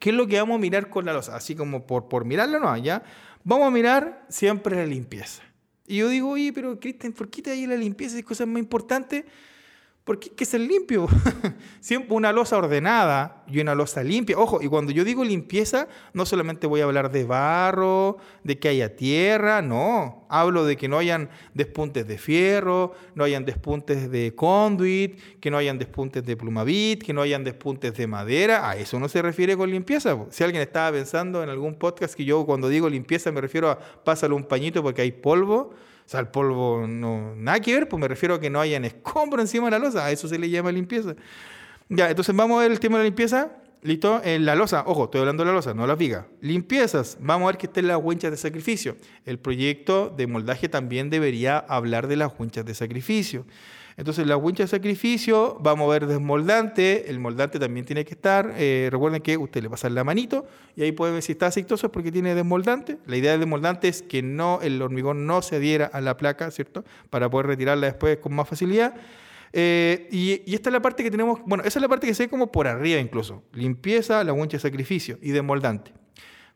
¿Qué 0.01 0.11
es 0.11 0.17
lo 0.17 0.27
que 0.27 0.41
vamos 0.41 0.57
a 0.57 0.59
mirar 0.59 0.91
con 0.91 1.07
la 1.07 1.13
losa? 1.13 1.37
Así 1.37 1.55
como 1.55 1.87
por, 1.87 2.09
por 2.09 2.25
mirarla, 2.25 2.59
no, 2.59 2.77
¿ya? 2.77 3.05
Vamos 3.45 3.69
a 3.69 3.71
mirar 3.71 4.27
siempre 4.29 4.75
la 4.75 4.87
limpieza. 4.87 5.48
Y 5.89 5.97
yo 5.97 6.11
digo, 6.11 6.29
oye, 6.29 6.53
pero 6.53 6.79
Cristian, 6.79 7.15
¿por 7.15 7.31
qué 7.31 7.41
te 7.41 7.51
la 7.67 7.75
limpieza 7.75 8.19
y 8.19 8.23
cosas 8.23 8.47
más 8.47 8.61
importantes? 8.61 9.25
Porque 10.09 10.31
hay 10.31 10.37
que 10.37 10.47
ser 10.47 10.63
limpio. 10.63 11.07
Siempre 11.81 12.17
una 12.17 12.33
losa 12.33 12.57
ordenada 12.57 13.45
y 13.47 13.61
una 13.61 13.75
losa 13.75 14.03
limpia. 14.03 14.39
Ojo, 14.39 14.59
y 14.63 14.67
cuando 14.67 14.91
yo 14.91 15.05
digo 15.05 15.23
limpieza, 15.23 15.87
no 16.15 16.25
solamente 16.25 16.67
voy 16.67 16.81
a 16.81 16.85
hablar 16.85 17.13
de 17.13 17.25
barro, 17.25 18.17
de 18.43 18.59
que 18.59 18.71
haya 18.71 18.97
tierra, 18.97 19.61
no. 19.61 20.25
Hablo 20.31 20.65
de 20.65 20.79
que 20.79 20.89
no 20.89 20.97
hayan 20.97 21.29
despuntes 21.53 22.09
de 22.09 22.17
fierro, 22.17 22.95
no 23.15 23.25
hayan 23.25 23.45
despuntes 23.45 24.11
de 24.11 24.35
conduit, 24.35 25.21
que 25.41 25.51
no 25.51 25.59
hayan 25.59 25.79
despuntes 25.79 26.25
de 26.25 26.39
plumavit, 26.39 27.03
que 27.03 27.13
no 27.13 27.21
hayan 27.21 27.45
despuntes 27.45 27.95
de 27.95 28.07
madera. 28.07 28.67
A 28.67 28.77
eso 28.77 28.99
no 28.99 29.11
se 29.11 29.21
refiere 29.21 29.59
con 29.59 29.71
limpieza. 29.71 30.17
Si 30.31 30.43
alguien 30.43 30.63
estaba 30.63 30.91
pensando 30.91 31.43
en 31.43 31.51
algún 31.51 31.75
podcast 31.75 32.15
que 32.15 32.25
yo 32.25 32.47
cuando 32.47 32.71
digo 32.71 32.89
limpieza 32.89 33.31
me 33.31 33.43
refiero 33.43 33.69
a 33.69 33.79
pásalo 33.79 34.37
un 34.37 34.45
pañito 34.45 34.83
porque 34.83 35.03
hay 35.03 35.13
polvo 35.13 35.75
o 36.09 36.11
sea, 36.11 36.21
el 36.21 36.29
polvo 36.29 36.87
no, 36.89 37.35
nada 37.37 37.61
que 37.61 37.75
ver, 37.75 37.87
pues 37.87 38.01
me 38.01 38.09
refiero 38.09 38.37
a 38.37 38.41
que 38.41 38.49
no 38.49 38.63
hayan 38.63 38.87
escombro 38.87 39.43
encima 39.43 39.67
de 39.67 39.73
la 39.73 39.79
losa, 39.79 40.07
a 40.07 40.11
eso 40.11 40.27
se 40.27 40.39
le 40.39 40.49
llama 40.49 40.73
limpieza. 40.73 41.15
Ya, 41.91 42.09
entonces 42.09 42.35
vamos 42.35 42.57
a 42.57 42.63
ver 42.63 42.73
el 42.73 42.81
tema 42.81 42.97
de 42.97 43.05
la 43.05 43.09
limpieza. 43.09 43.51
¿Listo? 43.83 44.23
En 44.25 44.47
la 44.47 44.55
losa, 44.55 44.85
ojo, 44.87 45.05
estoy 45.05 45.21
hablando 45.21 45.45
de 45.45 45.49
la 45.49 45.53
losa, 45.53 45.75
no 45.75 45.87
las 45.87 45.99
vigas. 45.99 46.25
Limpiezas, 46.41 47.19
vamos 47.21 47.45
a 47.45 47.53
ver 47.53 47.59
que 47.59 47.67
estén 47.67 47.87
las 47.89 47.99
winchas 48.03 48.31
de 48.31 48.39
sacrificio. 48.39 48.97
El 49.27 49.39
proyecto 49.39 50.09
de 50.09 50.27
moldaje 50.27 50.71
también 50.71 51.11
debería 51.11 51.59
hablar 51.59 52.09
de 52.09 52.17
las 52.17 52.33
winchas 52.39 52.65
de 52.65 52.75
sacrificio. 52.75 53.45
Entonces, 53.99 54.29
la 54.29 54.37
wincha 54.37 54.63
de 54.63 54.69
sacrificio, 54.69 55.59
vamos 55.61 55.89
a 55.89 55.93
ver 55.93 56.07
desmoldante, 56.07 57.11
el 57.11 57.19
moldante 57.19 57.59
también 57.59 57.85
tiene 57.85 58.05
que 58.05 58.15
estar. 58.15 58.55
Eh, 58.57 58.89
recuerden 58.93 59.21
que 59.21 59.37
usted 59.37 59.61
le 59.61 59.69
pasa 59.69 59.91
la 59.91 60.05
manito 60.05 60.47
y 60.77 60.83
ahí 60.85 60.93
puede 60.93 61.15
ver 61.15 61.23
si 61.23 61.33
está 61.33 61.47
aceitoso 61.47 61.91
porque 61.91 62.13
tiene 62.13 62.37
desmoldante. 62.37 62.99
La 63.07 63.17
idea 63.17 63.33
del 63.33 63.41
desmoldante 63.41 63.89
es 63.89 64.03
que 64.03 64.23
no, 64.23 64.61
el 64.63 64.81
hormigón 64.81 65.27
no 65.27 65.43
se 65.43 65.57
adhiera 65.57 65.87
a 65.87 66.01
la 66.01 66.17
placa, 66.17 66.49
¿cierto? 66.53 66.85
Para 67.11 67.29
poder 67.29 67.49
retirarla 67.49 67.89
después 67.89 68.19
con 68.19 68.35
más 68.35 68.49
facilidad. 68.49 68.95
Eh, 69.53 70.07
y, 70.13 70.55
esta 70.55 70.69
es 70.69 70.73
la 70.75 70.81
parte 70.81 71.03
que 71.03 71.11
tenemos, 71.11 71.41
bueno, 71.45 71.65
esa 71.65 71.81
es 71.81 71.83
la 71.83 71.89
parte 71.89 72.07
que 72.07 72.15
se 72.15 72.23
ve 72.23 72.29
como 72.29 72.53
por 72.53 72.69
arriba 72.69 73.01
incluso. 73.01 73.43
Limpieza, 73.53 74.23
la 74.23 74.33
wincha 74.33 74.59
de 74.59 74.61
sacrificio 74.61 75.19
y 75.23 75.33
desmoldante. 75.33 75.93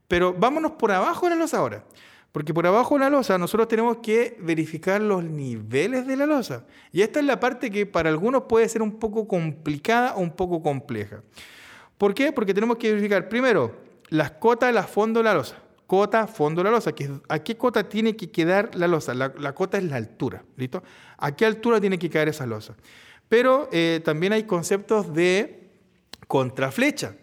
Pero 0.06 0.32
vámonos 0.32 0.72
por 0.72 0.92
abajo 0.92 1.26
de 1.26 1.30
la 1.30 1.40
losa 1.40 1.58
ahora. 1.58 1.84
Porque 2.32 2.54
por 2.54 2.66
abajo 2.66 2.94
de 2.94 3.00
la 3.00 3.10
losa 3.10 3.36
nosotros 3.36 3.68
tenemos 3.68 3.98
que 3.98 4.38
verificar 4.40 5.00
los 5.02 5.22
niveles 5.22 6.06
de 6.06 6.16
la 6.16 6.24
losa. 6.24 6.64
Y 6.90 7.02
esta 7.02 7.20
es 7.20 7.26
la 7.26 7.38
parte 7.38 7.70
que 7.70 7.84
para 7.84 8.08
algunos 8.08 8.44
puede 8.44 8.68
ser 8.70 8.80
un 8.80 8.98
poco 8.98 9.28
complicada 9.28 10.14
o 10.14 10.20
un 10.20 10.34
poco 10.34 10.62
compleja. 10.62 11.22
¿Por 11.98 12.14
qué? 12.14 12.32
Porque 12.32 12.54
tenemos 12.54 12.78
que 12.78 12.90
verificar 12.90 13.28
primero 13.28 13.76
las 14.08 14.32
cotas, 14.32 14.72
la 14.72 14.84
fondo 14.84 15.20
de 15.20 15.24
la 15.24 15.34
losa. 15.34 15.56
Cota, 15.86 16.26
fondo 16.26 16.62
de 16.62 16.64
la 16.64 16.70
losa. 16.70 16.92
¿A 17.28 17.38
qué 17.40 17.56
cota 17.58 17.86
tiene 17.86 18.16
que 18.16 18.30
quedar 18.30 18.74
la 18.76 18.88
losa? 18.88 19.12
La, 19.12 19.54
cota 19.54 19.76
es 19.76 19.84
la 19.84 19.96
altura. 19.96 20.42
¿Listo? 20.56 20.82
¿A 21.18 21.36
qué 21.36 21.44
altura 21.44 21.80
tiene 21.82 21.98
que 21.98 22.08
caer 22.08 22.28
esa 22.28 22.46
losa? 22.46 22.74
Pero 23.28 23.68
eh, 23.72 24.00
también 24.02 24.32
hay 24.32 24.44
conceptos 24.44 25.12
de 25.12 25.68
contraflecha 26.28 27.14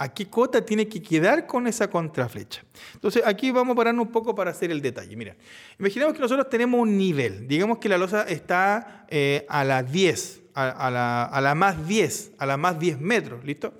a 0.00 0.08
qué 0.08 0.30
cota 0.30 0.64
tiene 0.64 0.88
que 0.88 1.02
quedar 1.02 1.46
con 1.46 1.66
esa 1.66 1.90
contraflecha. 1.90 2.62
Entonces 2.94 3.22
aquí 3.26 3.50
vamos 3.50 3.74
a 3.74 3.76
pararnos 3.76 4.06
un 4.06 4.10
poco 4.10 4.34
para 4.34 4.50
hacer 4.50 4.70
el 4.70 4.80
detalle. 4.80 5.14
Mira, 5.14 5.36
imaginemos 5.78 6.14
que 6.14 6.20
nosotros 6.20 6.48
tenemos 6.48 6.80
un 6.80 6.96
nivel, 6.96 7.46
digamos 7.46 7.76
que 7.76 7.90
la 7.90 7.98
losa 7.98 8.22
está 8.22 9.04
eh, 9.10 9.44
a 9.46 9.62
la 9.62 9.82
10, 9.82 10.40
a, 10.54 10.90
la, 10.90 11.24
a, 11.24 11.40
la, 11.42 11.54
más 11.54 11.86
10, 11.86 12.32
a 12.38 12.46
la 12.46 12.56
más 12.56 12.78
10 12.78 12.98
metros, 12.98 13.44
¿listo? 13.44 13.74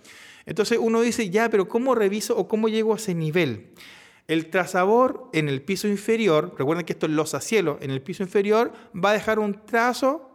Entonces 0.44 0.78
uno 0.78 1.00
dice, 1.00 1.30
ya, 1.30 1.48
pero 1.48 1.66
¿cómo 1.68 1.94
reviso 1.94 2.36
o 2.36 2.46
cómo 2.46 2.68
llego 2.68 2.92
a 2.92 2.96
ese 2.96 3.14
nivel? 3.14 3.68
El 4.28 4.50
trazador 4.50 5.30
en 5.32 5.48
el 5.48 5.62
piso 5.62 5.88
inferior, 5.88 6.54
recuerden 6.58 6.84
que 6.84 6.92
esto 6.92 7.06
es 7.06 7.12
losa 7.12 7.40
cielo, 7.40 7.78
en 7.80 7.90
el 7.90 8.02
piso 8.02 8.22
inferior 8.22 8.74
va 8.94 9.10
a 9.10 9.14
dejar 9.14 9.38
un 9.38 9.64
trazo 9.64 10.29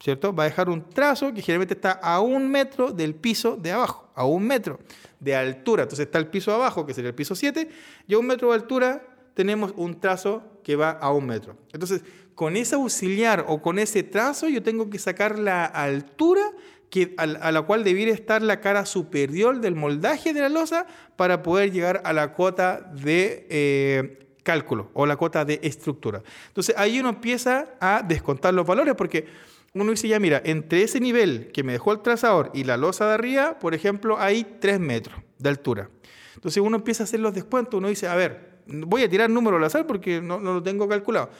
¿cierto? 0.00 0.34
Va 0.34 0.44
a 0.44 0.46
dejar 0.46 0.68
un 0.68 0.88
trazo 0.88 1.32
que 1.32 1.40
generalmente 1.42 1.74
está 1.74 1.92
a 1.92 2.20
un 2.20 2.50
metro 2.50 2.92
del 2.92 3.14
piso 3.14 3.56
de 3.56 3.72
abajo, 3.72 4.10
a 4.14 4.24
un 4.24 4.46
metro 4.46 4.78
de 5.20 5.34
altura. 5.34 5.84
Entonces 5.84 6.06
está 6.06 6.18
el 6.18 6.28
piso 6.28 6.52
abajo, 6.52 6.84
que 6.86 6.94
sería 6.94 7.08
el 7.08 7.14
piso 7.14 7.34
7, 7.34 7.68
y 8.06 8.14
a 8.14 8.18
un 8.18 8.26
metro 8.26 8.48
de 8.48 8.54
altura 8.54 9.02
tenemos 9.34 9.72
un 9.76 9.98
trazo 9.98 10.42
que 10.62 10.76
va 10.76 10.90
a 10.90 11.12
un 11.12 11.26
metro. 11.26 11.56
Entonces, 11.72 12.02
con 12.34 12.56
ese 12.56 12.74
auxiliar 12.74 13.44
o 13.48 13.62
con 13.62 13.78
ese 13.78 14.02
trazo 14.02 14.48
yo 14.48 14.62
tengo 14.62 14.90
que 14.90 14.98
sacar 14.98 15.38
la 15.38 15.64
altura 15.64 16.42
que, 16.90 17.14
a, 17.16 17.26
la 17.26 17.62
cual 17.62 17.82
debiera 17.82 18.12
estar 18.12 18.42
la 18.42 18.60
cara 18.60 18.86
superior 18.86 19.60
del 19.60 19.74
moldaje 19.74 20.32
de 20.32 20.40
la 20.40 20.48
losa 20.48 20.86
para 21.16 21.42
poder 21.42 21.72
llegar 21.72 22.02
a 22.04 22.12
la 22.12 22.34
cota 22.34 22.80
de, 22.80 23.46
eh, 23.50 24.24
cálculo 24.44 24.90
o 24.92 25.06
la 25.06 25.16
cuota 25.16 25.44
de 25.44 25.58
estructura. 25.64 26.22
Entonces 26.48 26.76
ahí 26.78 27.00
uno 27.00 27.08
empieza 27.08 27.74
a 27.80 28.02
descontar 28.06 28.54
los 28.54 28.64
valores 28.64 28.94
porque 28.94 29.26
uno 29.74 29.90
dice 29.90 30.06
ya, 30.06 30.20
mira, 30.20 30.40
entre 30.44 30.82
ese 30.82 31.00
nivel 31.00 31.50
que 31.52 31.64
me 31.64 31.72
dejó 31.72 31.92
el 31.92 32.00
trazador 32.00 32.50
y 32.54 32.62
la 32.64 32.76
losa 32.76 33.08
de 33.08 33.14
arriba, 33.14 33.58
por 33.58 33.74
ejemplo, 33.74 34.18
hay 34.18 34.44
3 34.60 34.78
metros 34.78 35.20
de 35.38 35.48
altura. 35.48 35.90
Entonces 36.36 36.62
uno 36.62 36.76
empieza 36.76 37.02
a 37.02 37.04
hacer 37.04 37.20
los 37.20 37.34
descuentos, 37.34 37.78
uno 37.78 37.88
dice, 37.88 38.06
a 38.06 38.14
ver, 38.14 38.60
voy 38.66 39.02
a 39.02 39.08
tirar 39.08 39.28
número 39.30 39.56
al 39.56 39.64
azar 39.64 39.86
porque 39.86 40.20
no, 40.20 40.38
no 40.38 40.54
lo 40.54 40.62
tengo 40.62 40.88
calculado. 40.88 41.30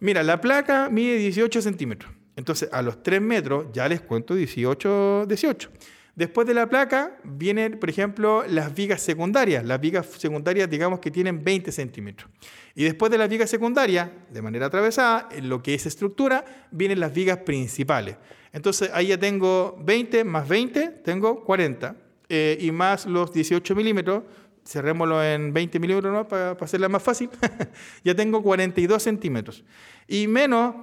Mira, 0.00 0.22
la 0.24 0.40
placa 0.40 0.88
mide 0.90 1.16
18 1.16 1.62
centímetros. 1.62 2.12
Entonces 2.34 2.68
a 2.72 2.82
los 2.82 3.02
3 3.02 3.20
metros 3.22 3.66
ya 3.72 3.88
les 3.88 4.00
cuento 4.00 4.34
18, 4.34 5.26
18. 5.26 5.70
Después 6.16 6.46
de 6.46 6.54
la 6.54 6.66
placa 6.66 7.18
vienen, 7.24 7.78
por 7.78 7.90
ejemplo, 7.90 8.42
las 8.48 8.74
vigas 8.74 9.02
secundarias. 9.02 9.62
Las 9.66 9.78
vigas 9.78 10.06
secundarias, 10.16 10.68
digamos 10.68 10.98
que 10.98 11.10
tienen 11.10 11.44
20 11.44 11.70
centímetros. 11.70 12.30
Y 12.74 12.84
después 12.84 13.12
de 13.12 13.18
las 13.18 13.28
vigas 13.28 13.50
secundarias, 13.50 14.08
de 14.30 14.40
manera 14.40 14.66
atravesada, 14.66 15.28
en 15.30 15.50
lo 15.50 15.62
que 15.62 15.74
es 15.74 15.84
estructura, 15.84 16.42
vienen 16.70 17.00
las 17.00 17.12
vigas 17.12 17.40
principales. 17.40 18.16
Entonces 18.54 18.90
ahí 18.94 19.08
ya 19.08 19.18
tengo 19.18 19.76
20 19.84 20.24
más 20.24 20.48
20, 20.48 20.88
tengo 21.04 21.44
40. 21.44 21.94
Eh, 22.30 22.56
y 22.62 22.70
más 22.72 23.04
los 23.04 23.30
18 23.30 23.74
milímetros, 23.76 24.22
cerrémoslo 24.64 25.22
en 25.22 25.52
20 25.52 25.78
milímetros 25.78 26.14
¿no? 26.14 26.26
para, 26.26 26.54
para 26.54 26.64
hacerla 26.64 26.88
más 26.88 27.02
fácil, 27.02 27.28
ya 28.04 28.14
tengo 28.14 28.42
42 28.42 29.02
centímetros. 29.02 29.62
Y 30.08 30.26
menos 30.28 30.74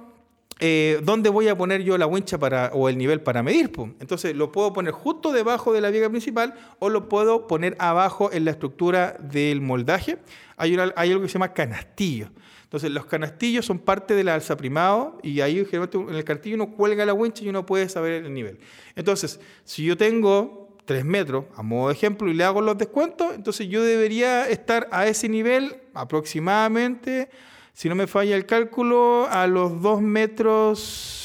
eh, 0.66 0.98
¿dónde 1.02 1.28
voy 1.28 1.48
a 1.48 1.58
poner 1.58 1.82
yo 1.82 1.98
la 1.98 2.06
wincha 2.06 2.38
para, 2.38 2.70
o 2.72 2.88
el 2.88 2.96
nivel 2.96 3.20
para 3.20 3.42
medir? 3.42 3.70
Entonces, 4.00 4.34
lo 4.34 4.50
puedo 4.50 4.72
poner 4.72 4.94
justo 4.94 5.30
debajo 5.30 5.74
de 5.74 5.82
la 5.82 5.90
viga 5.90 6.08
principal 6.08 6.54
o 6.78 6.88
lo 6.88 7.10
puedo 7.10 7.46
poner 7.46 7.76
abajo 7.78 8.32
en 8.32 8.46
la 8.46 8.52
estructura 8.52 9.14
del 9.20 9.60
moldaje. 9.60 10.16
Hay, 10.56 10.74
hay 10.96 11.10
algo 11.10 11.20
que 11.20 11.28
se 11.28 11.34
llama 11.34 11.52
canastillo. 11.52 12.30
Entonces, 12.62 12.90
los 12.92 13.04
canastillos 13.04 13.66
son 13.66 13.78
parte 13.78 14.14
del 14.14 14.30
alzaprimado 14.30 15.18
y 15.22 15.42
ahí 15.42 15.58
en 15.70 16.14
el 16.14 16.24
cartillo 16.24 16.54
uno 16.54 16.70
cuelga 16.70 17.04
la 17.04 17.12
wincha 17.12 17.44
y 17.44 17.50
uno 17.50 17.66
puede 17.66 17.86
saber 17.90 18.24
el 18.24 18.32
nivel. 18.32 18.58
Entonces, 18.96 19.40
si 19.64 19.84
yo 19.84 19.98
tengo 19.98 20.78
3 20.86 21.04
metros, 21.04 21.44
a 21.56 21.62
modo 21.62 21.88
de 21.88 21.94
ejemplo, 21.94 22.30
y 22.30 22.32
le 22.32 22.42
hago 22.42 22.62
los 22.62 22.78
descuentos, 22.78 23.34
entonces 23.34 23.68
yo 23.68 23.82
debería 23.82 24.48
estar 24.48 24.88
a 24.92 25.06
ese 25.06 25.28
nivel 25.28 25.76
aproximadamente 25.92 27.28
si 27.74 27.88
no 27.88 27.96
me 27.96 28.06
falla 28.06 28.36
el 28.36 28.46
cálculo, 28.46 29.26
a 29.28 29.48
los 29.48 29.82
2 29.82 30.00
metros 30.00 30.78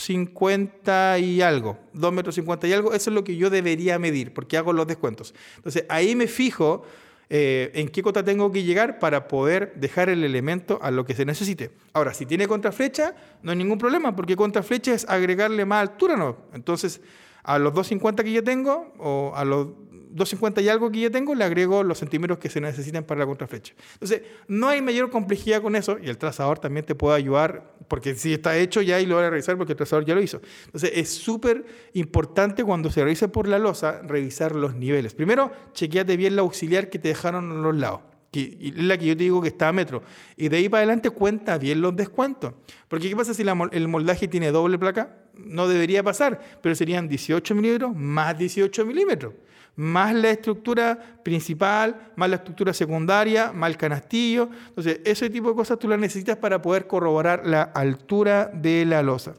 50 0.06 1.20
y 1.20 1.42
algo. 1.44 1.78
2 1.94 2.12
metros 2.12 2.36
50 2.36 2.68
y 2.68 2.74
algo, 2.74 2.94
eso 2.94 3.12
es 3.12 3.14
lo 3.14 3.24
que 3.24 3.36
yo 3.36 3.52
debería 3.52 4.00
medir, 4.00 4.34
porque 4.34 4.58
hago 4.58 4.74
los 4.74 4.88
descuentos. 4.88 5.36
Entonces, 5.58 5.86
ahí 5.90 6.16
me 6.16 6.26
fijo 6.26 6.84
eh, 7.30 7.70
en 7.76 7.88
qué 7.90 8.02
cota 8.02 8.24
tengo 8.24 8.52
que 8.52 8.64
llegar 8.64 8.98
para 8.98 9.28
poder 9.28 9.74
dejar 9.76 10.10
el 10.10 10.24
elemento 10.24 10.80
a 10.82 10.90
lo 10.90 11.06
que 11.06 11.14
se 11.14 11.24
necesite. 11.24 11.70
Ahora, 11.94 12.16
si 12.16 12.26
tiene 12.26 12.48
contraflecha, 12.48 13.14
no 13.44 13.52
hay 13.52 13.58
ningún 13.58 13.78
problema, 13.78 14.16
porque 14.16 14.36
contraflecha 14.36 14.96
es 14.96 15.08
agregarle 15.08 15.64
más 15.66 15.88
altura, 15.88 16.18
¿no? 16.18 16.36
Entonces, 16.54 17.00
a 17.44 17.60
los 17.60 17.74
250 17.74 18.24
que 18.24 18.32
ya 18.32 18.42
tengo, 18.42 18.94
o 18.98 19.34
a 19.36 19.46
los 19.46 19.68
250 20.12 20.62
y 20.62 20.70
algo 20.70 20.92
que 20.92 21.02
ya 21.02 21.10
tengo, 21.10 21.36
le 21.36 21.44
agrego 21.44 21.84
los 21.84 22.00
centímetros 22.00 22.40
que 22.40 22.50
se 22.50 22.60
necesitan 22.60 23.04
para 23.04 23.20
la 23.20 23.26
contraflecha. 23.26 23.74
Entonces, 23.94 24.24
no 24.48 24.68
hay 24.68 24.82
mayor 24.82 25.10
complejidad 25.10 25.62
con 25.62 25.76
eso 25.76 25.98
y 26.02 26.10
el 26.10 26.18
trazador 26.18 26.60
también 26.60 26.86
te 26.86 26.96
puede 26.96 27.16
ayudar, 27.16 27.76
porque 27.88 28.16
si 28.16 28.34
está 28.34 28.58
hecho 28.58 28.82
ya 28.82 29.00
y 29.00 29.06
lo 29.06 29.16
voy 29.16 29.26
a 29.26 29.30
revisar 29.30 29.58
porque 29.58 29.74
el 29.74 29.78
trazador 29.78 30.06
ya 30.06 30.16
lo 30.16 30.22
hizo. 30.22 30.42
Entonces, 30.66 30.92
es 30.96 31.10
súper 31.10 31.66
importante 31.94 32.64
cuando 32.64 32.92
se 32.92 33.04
revise 33.04 33.28
por 33.28 33.48
la 33.48 33.60
losa, 33.60 34.02
revisar 34.02 34.56
los 34.56 34.76
niveles. 34.76 35.14
Primero, 35.14 35.52
chequeate 35.74 36.18
bien 36.18 36.36
la 36.36 36.42
auxiliar 36.42 36.90
que 36.90 37.00
te 37.00 37.10
dejaron 37.10 37.52
a 37.52 37.56
los 37.56 37.76
lados 37.76 38.02
es 38.32 38.84
la 38.84 38.98
que 38.98 39.06
yo 39.06 39.18
te 39.18 39.24
digo 39.24 39.42
que 39.42 39.50
está 39.50 39.70
a 39.70 39.74
metro. 39.74 40.04
Y 40.38 40.50
de 40.50 40.58
ahí 40.58 40.70
para 40.70 40.80
adelante 40.80 41.10
cuenta 41.10 41.58
bien 41.58 41.82
los 41.82 41.96
descuentos. 41.96 42.54
Porque 42.88 43.10
¿qué 43.10 43.16
pasa 43.16 43.34
si 43.34 43.44
el 43.44 43.88
moldaje 43.88 44.28
tiene 44.28 44.52
doble 44.52 44.78
placa? 44.78 45.18
No 45.36 45.68
debería 45.68 46.04
pasar, 46.04 46.40
pero 46.62 46.76
serían 46.76 47.08
18 47.08 47.56
milímetros 47.56 47.96
más 47.96 48.38
18 48.38 48.86
milímetros 48.86 49.34
más 49.80 50.14
la 50.14 50.32
estructura 50.32 51.00
principal, 51.24 52.12
más 52.18 52.30
la 52.30 52.36
estructura 52.36 52.74
secundaria, 52.74 53.54
más 53.54 53.70
el 53.70 53.78
canastillo. 53.78 54.50
Entonces, 54.68 55.00
ese 55.06 55.30
tipo 55.30 55.48
de 55.48 55.56
cosas 55.56 55.80
tú 55.80 55.88
las 55.88 55.98
necesitas 55.98 56.36
para 56.36 56.62
poder 56.62 56.86
corroborar 56.86 57.48
la 57.48 57.62
altura 57.62 58.52
de 58.54 58.84
la 58.84 59.02
losa. 59.02 59.36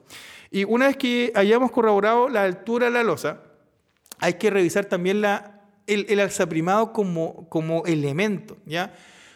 Y 0.50 0.64
una 0.64 0.86
vez 0.86 0.96
que 0.96 1.30
hayamos 1.34 1.70
corroborado 1.70 2.30
la 2.30 2.44
altura 2.44 2.86
de 2.86 2.92
la 2.92 3.04
losa, 3.04 3.42
hay 4.18 4.34
que 4.34 4.48
revisar 4.48 4.86
también 4.86 5.20
la, 5.20 5.59
el, 5.90 6.20
alzaprimado 6.20 6.92
como, 6.92 7.48
como 7.48 7.84
elemento. 7.86 8.56
¿ya? 8.66 8.94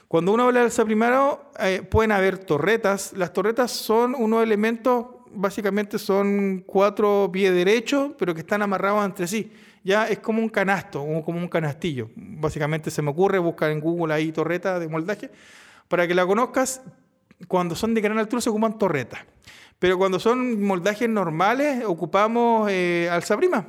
Cuando 0.08 0.32
uno 0.32 0.44
habla 0.44 0.61
de 0.61 0.66
alzaprimado, 0.66 1.50
eh, 1.58 1.82
pueden 1.88 2.12
haber 2.12 2.38
torretas. 2.38 3.12
Las 3.14 3.32
torretas 3.32 3.70
son 3.70 4.14
unos 4.14 4.42
elementos, 4.42 5.06
básicamente 5.32 5.99
son 5.99 6.62
cuatro 6.66 7.30
pies 7.32 7.52
derechos, 7.52 8.12
pero 8.18 8.34
que 8.34 8.40
están 8.40 8.62
amarrados 8.62 9.04
entre 9.04 9.26
sí 9.26 9.50
ya 9.84 10.08
es 10.08 10.18
como 10.18 10.40
un 10.40 10.49
canasto, 10.49 11.00
como 11.25 11.38
un 11.38 11.49
canastillo. 11.49 12.08
Básicamente 12.16 12.90
se 12.90 13.02
me 13.02 13.11
ocurre 13.11 13.38
buscar 13.38 13.70
en 13.70 13.80
Google 13.80 14.14
ahí 14.14 14.32
torreta 14.32 14.80
de 14.80 14.88
moldaje. 14.88 15.30
Para 15.88 16.08
que 16.08 16.14
la 16.14 16.26
conozcas, 16.26 16.80
cuando 17.46 17.76
son 17.76 17.92
de 17.92 18.00
gran 18.00 18.18
altura 18.18 18.40
se 18.40 18.49
ocupan 18.49 18.78
torretas. 18.78 19.20
Pero 19.78 19.99
cuando 19.99 20.18
son 20.18 20.62
moldajes 20.62 21.08
normales, 21.08 21.84
ocupamos 21.84 22.70
eh, 22.70 23.08
alza 23.12 23.37
prima. 23.37 23.66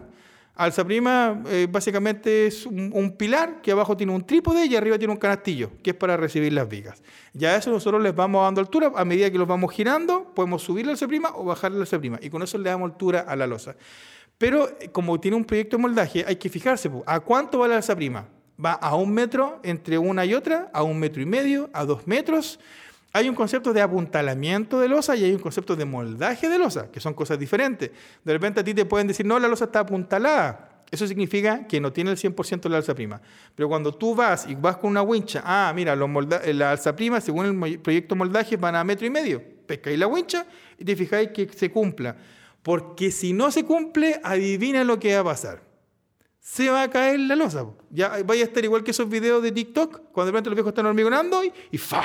Alza 0.56 0.86
prima 0.86 1.44
eh, 1.48 1.68
básicamente 1.70 2.48
es 2.48 2.66
un, 2.66 3.16
pilar 3.18 3.62
que 3.62 3.72
abajo 3.72 3.98
tiene 3.98 4.14
un 4.14 4.26
trípode 4.26 4.66
y 4.66 4.76
arriba 4.76 4.98
tiene 4.98 5.12
un 5.12 5.20
canastillo, 5.20 5.72
que 5.84 5.90
es 5.90 5.96
para 5.96 6.16
recibir 6.16 6.54
las 6.54 6.70
vigas. 6.70 7.04
Ya 7.34 7.58
eso 7.58 7.72
nosotros 7.72 8.02
les 8.02 8.16
vamos 8.16 8.44
dando 8.44 8.62
altura, 8.62 8.92
a 8.96 9.04
medida 9.04 9.30
que 9.30 9.38
los 9.38 9.48
vamos 9.48 9.74
girando, 9.74 10.34
podemos 10.34 10.64
subir 10.64 10.86
la 10.86 10.94
alza 10.94 11.08
prima 11.08 11.32
o 11.36 11.44
bajar 11.44 11.74
la 11.74 11.82
alza 11.82 12.00
prima, 12.00 12.20
y 12.22 12.30
con 12.30 12.42
eso 12.42 12.58
le 12.58 12.70
damos 12.70 12.90
altura 12.90 13.26
a 13.28 13.36
la 13.36 13.48
losa. 13.48 13.76
Pero 14.38 14.70
eh, 14.80 14.90
como 14.94 15.20
tiene 15.20 15.36
un 15.36 15.44
proyecto 15.44 15.76
de 15.76 15.82
moldaje, 15.82 16.24
hay 16.26 16.38
que 16.38 16.48
fijarse, 16.48 16.90
¿a 17.06 17.20
cuánto 17.20 17.60
va 17.60 17.68
la 17.68 17.76
alza 17.76 17.94
prima? 17.94 18.26
¿Va 18.64 18.72
a 18.72 18.96
un 18.96 19.14
metro 19.14 19.60
entre 19.64 19.98
una 19.98 20.24
y 20.24 20.34
otra? 20.34 20.70
¿A 20.74 20.84
un 20.84 20.98
metro 20.98 21.22
y 21.22 21.26
medio? 21.26 21.70
¿A 21.74 21.84
dos 21.84 22.08
metros? 22.08 22.60
Hay 23.16 23.30
un 23.30 23.36
concepto 23.36 23.72
de 23.72 23.82
apuntalamiento 23.82 24.78
de 24.78 24.90
losa 24.90 25.16
y 25.16 25.24
hay 25.24 25.32
un 25.32 25.40
concepto 25.40 25.74
de 25.78 25.86
moldaje 25.86 26.50
de 26.50 26.60
losa, 26.60 26.92
que 26.92 27.00
son 27.00 27.14
cosas 27.14 27.40
diferentes. 27.40 27.90
De 28.26 28.34
repente 28.34 28.60
a 28.60 28.64
ti 28.66 28.74
te 28.74 28.84
pueden 28.84 29.08
decir, 29.08 29.26
no, 29.26 29.40
la 29.40 29.48
losa 29.48 29.64
está 29.64 29.80
apuntalada. 29.80 30.84
Eso 30.92 31.08
significa 31.08 31.66
que 31.66 31.80
no 31.80 31.94
tiene 31.94 32.12
el 32.12 32.18
100% 32.18 32.60
de 32.60 32.70
la 32.70 32.76
alza 32.76 32.94
prima. 32.94 33.22
Pero 33.56 33.70
cuando 33.70 33.94
tú 33.94 34.16
vas 34.16 34.46
y 34.50 34.56
vas 34.56 34.76
con 34.76 34.92
una 34.92 35.02
wincha, 35.02 35.42
ah, 35.46 35.72
mira, 35.74 35.96
la 35.96 36.72
alza 36.72 36.94
prima, 36.94 37.22
según 37.22 37.64
el 37.64 37.80
proyecto 37.80 38.18
moldaje, 38.18 38.58
van 38.58 38.76
a 38.76 38.84
metro 38.84 39.08
y 39.08 39.10
medio. 39.10 39.42
Pescáis 39.66 39.98
la 39.98 40.08
wincha 40.08 40.46
y 40.78 40.84
te 40.84 40.94
fijáis 40.98 41.30
que 41.30 41.48
se 41.48 41.72
cumpla. 41.72 42.18
Porque 42.64 43.12
si 43.12 43.32
no 43.32 43.50
se 43.50 43.64
cumple, 43.64 44.20
adivina 44.26 44.84
lo 44.84 45.00
que 45.00 45.16
va 45.16 45.22
a 45.22 45.24
pasar. 45.24 45.62
Se 46.42 46.70
va 46.70 46.84
a 46.84 46.90
caer 46.90 47.22
la 47.22 47.38
losa. 47.38 47.66
Ya 47.92 48.10
vaya 48.26 48.44
a 48.44 48.48
estar 48.48 48.62
igual 48.66 48.84
que 48.84 48.92
esos 48.92 49.08
videos 49.08 49.42
de 49.42 49.54
TikTok, 49.54 50.12
cuando 50.12 50.26
de 50.26 50.32
repente 50.34 50.50
los 50.50 50.58
viejos 50.58 50.72
están 50.72 50.86
hormigonando 50.86 51.46
y, 51.46 51.54
y 51.72 51.78
¡fa! 51.78 52.04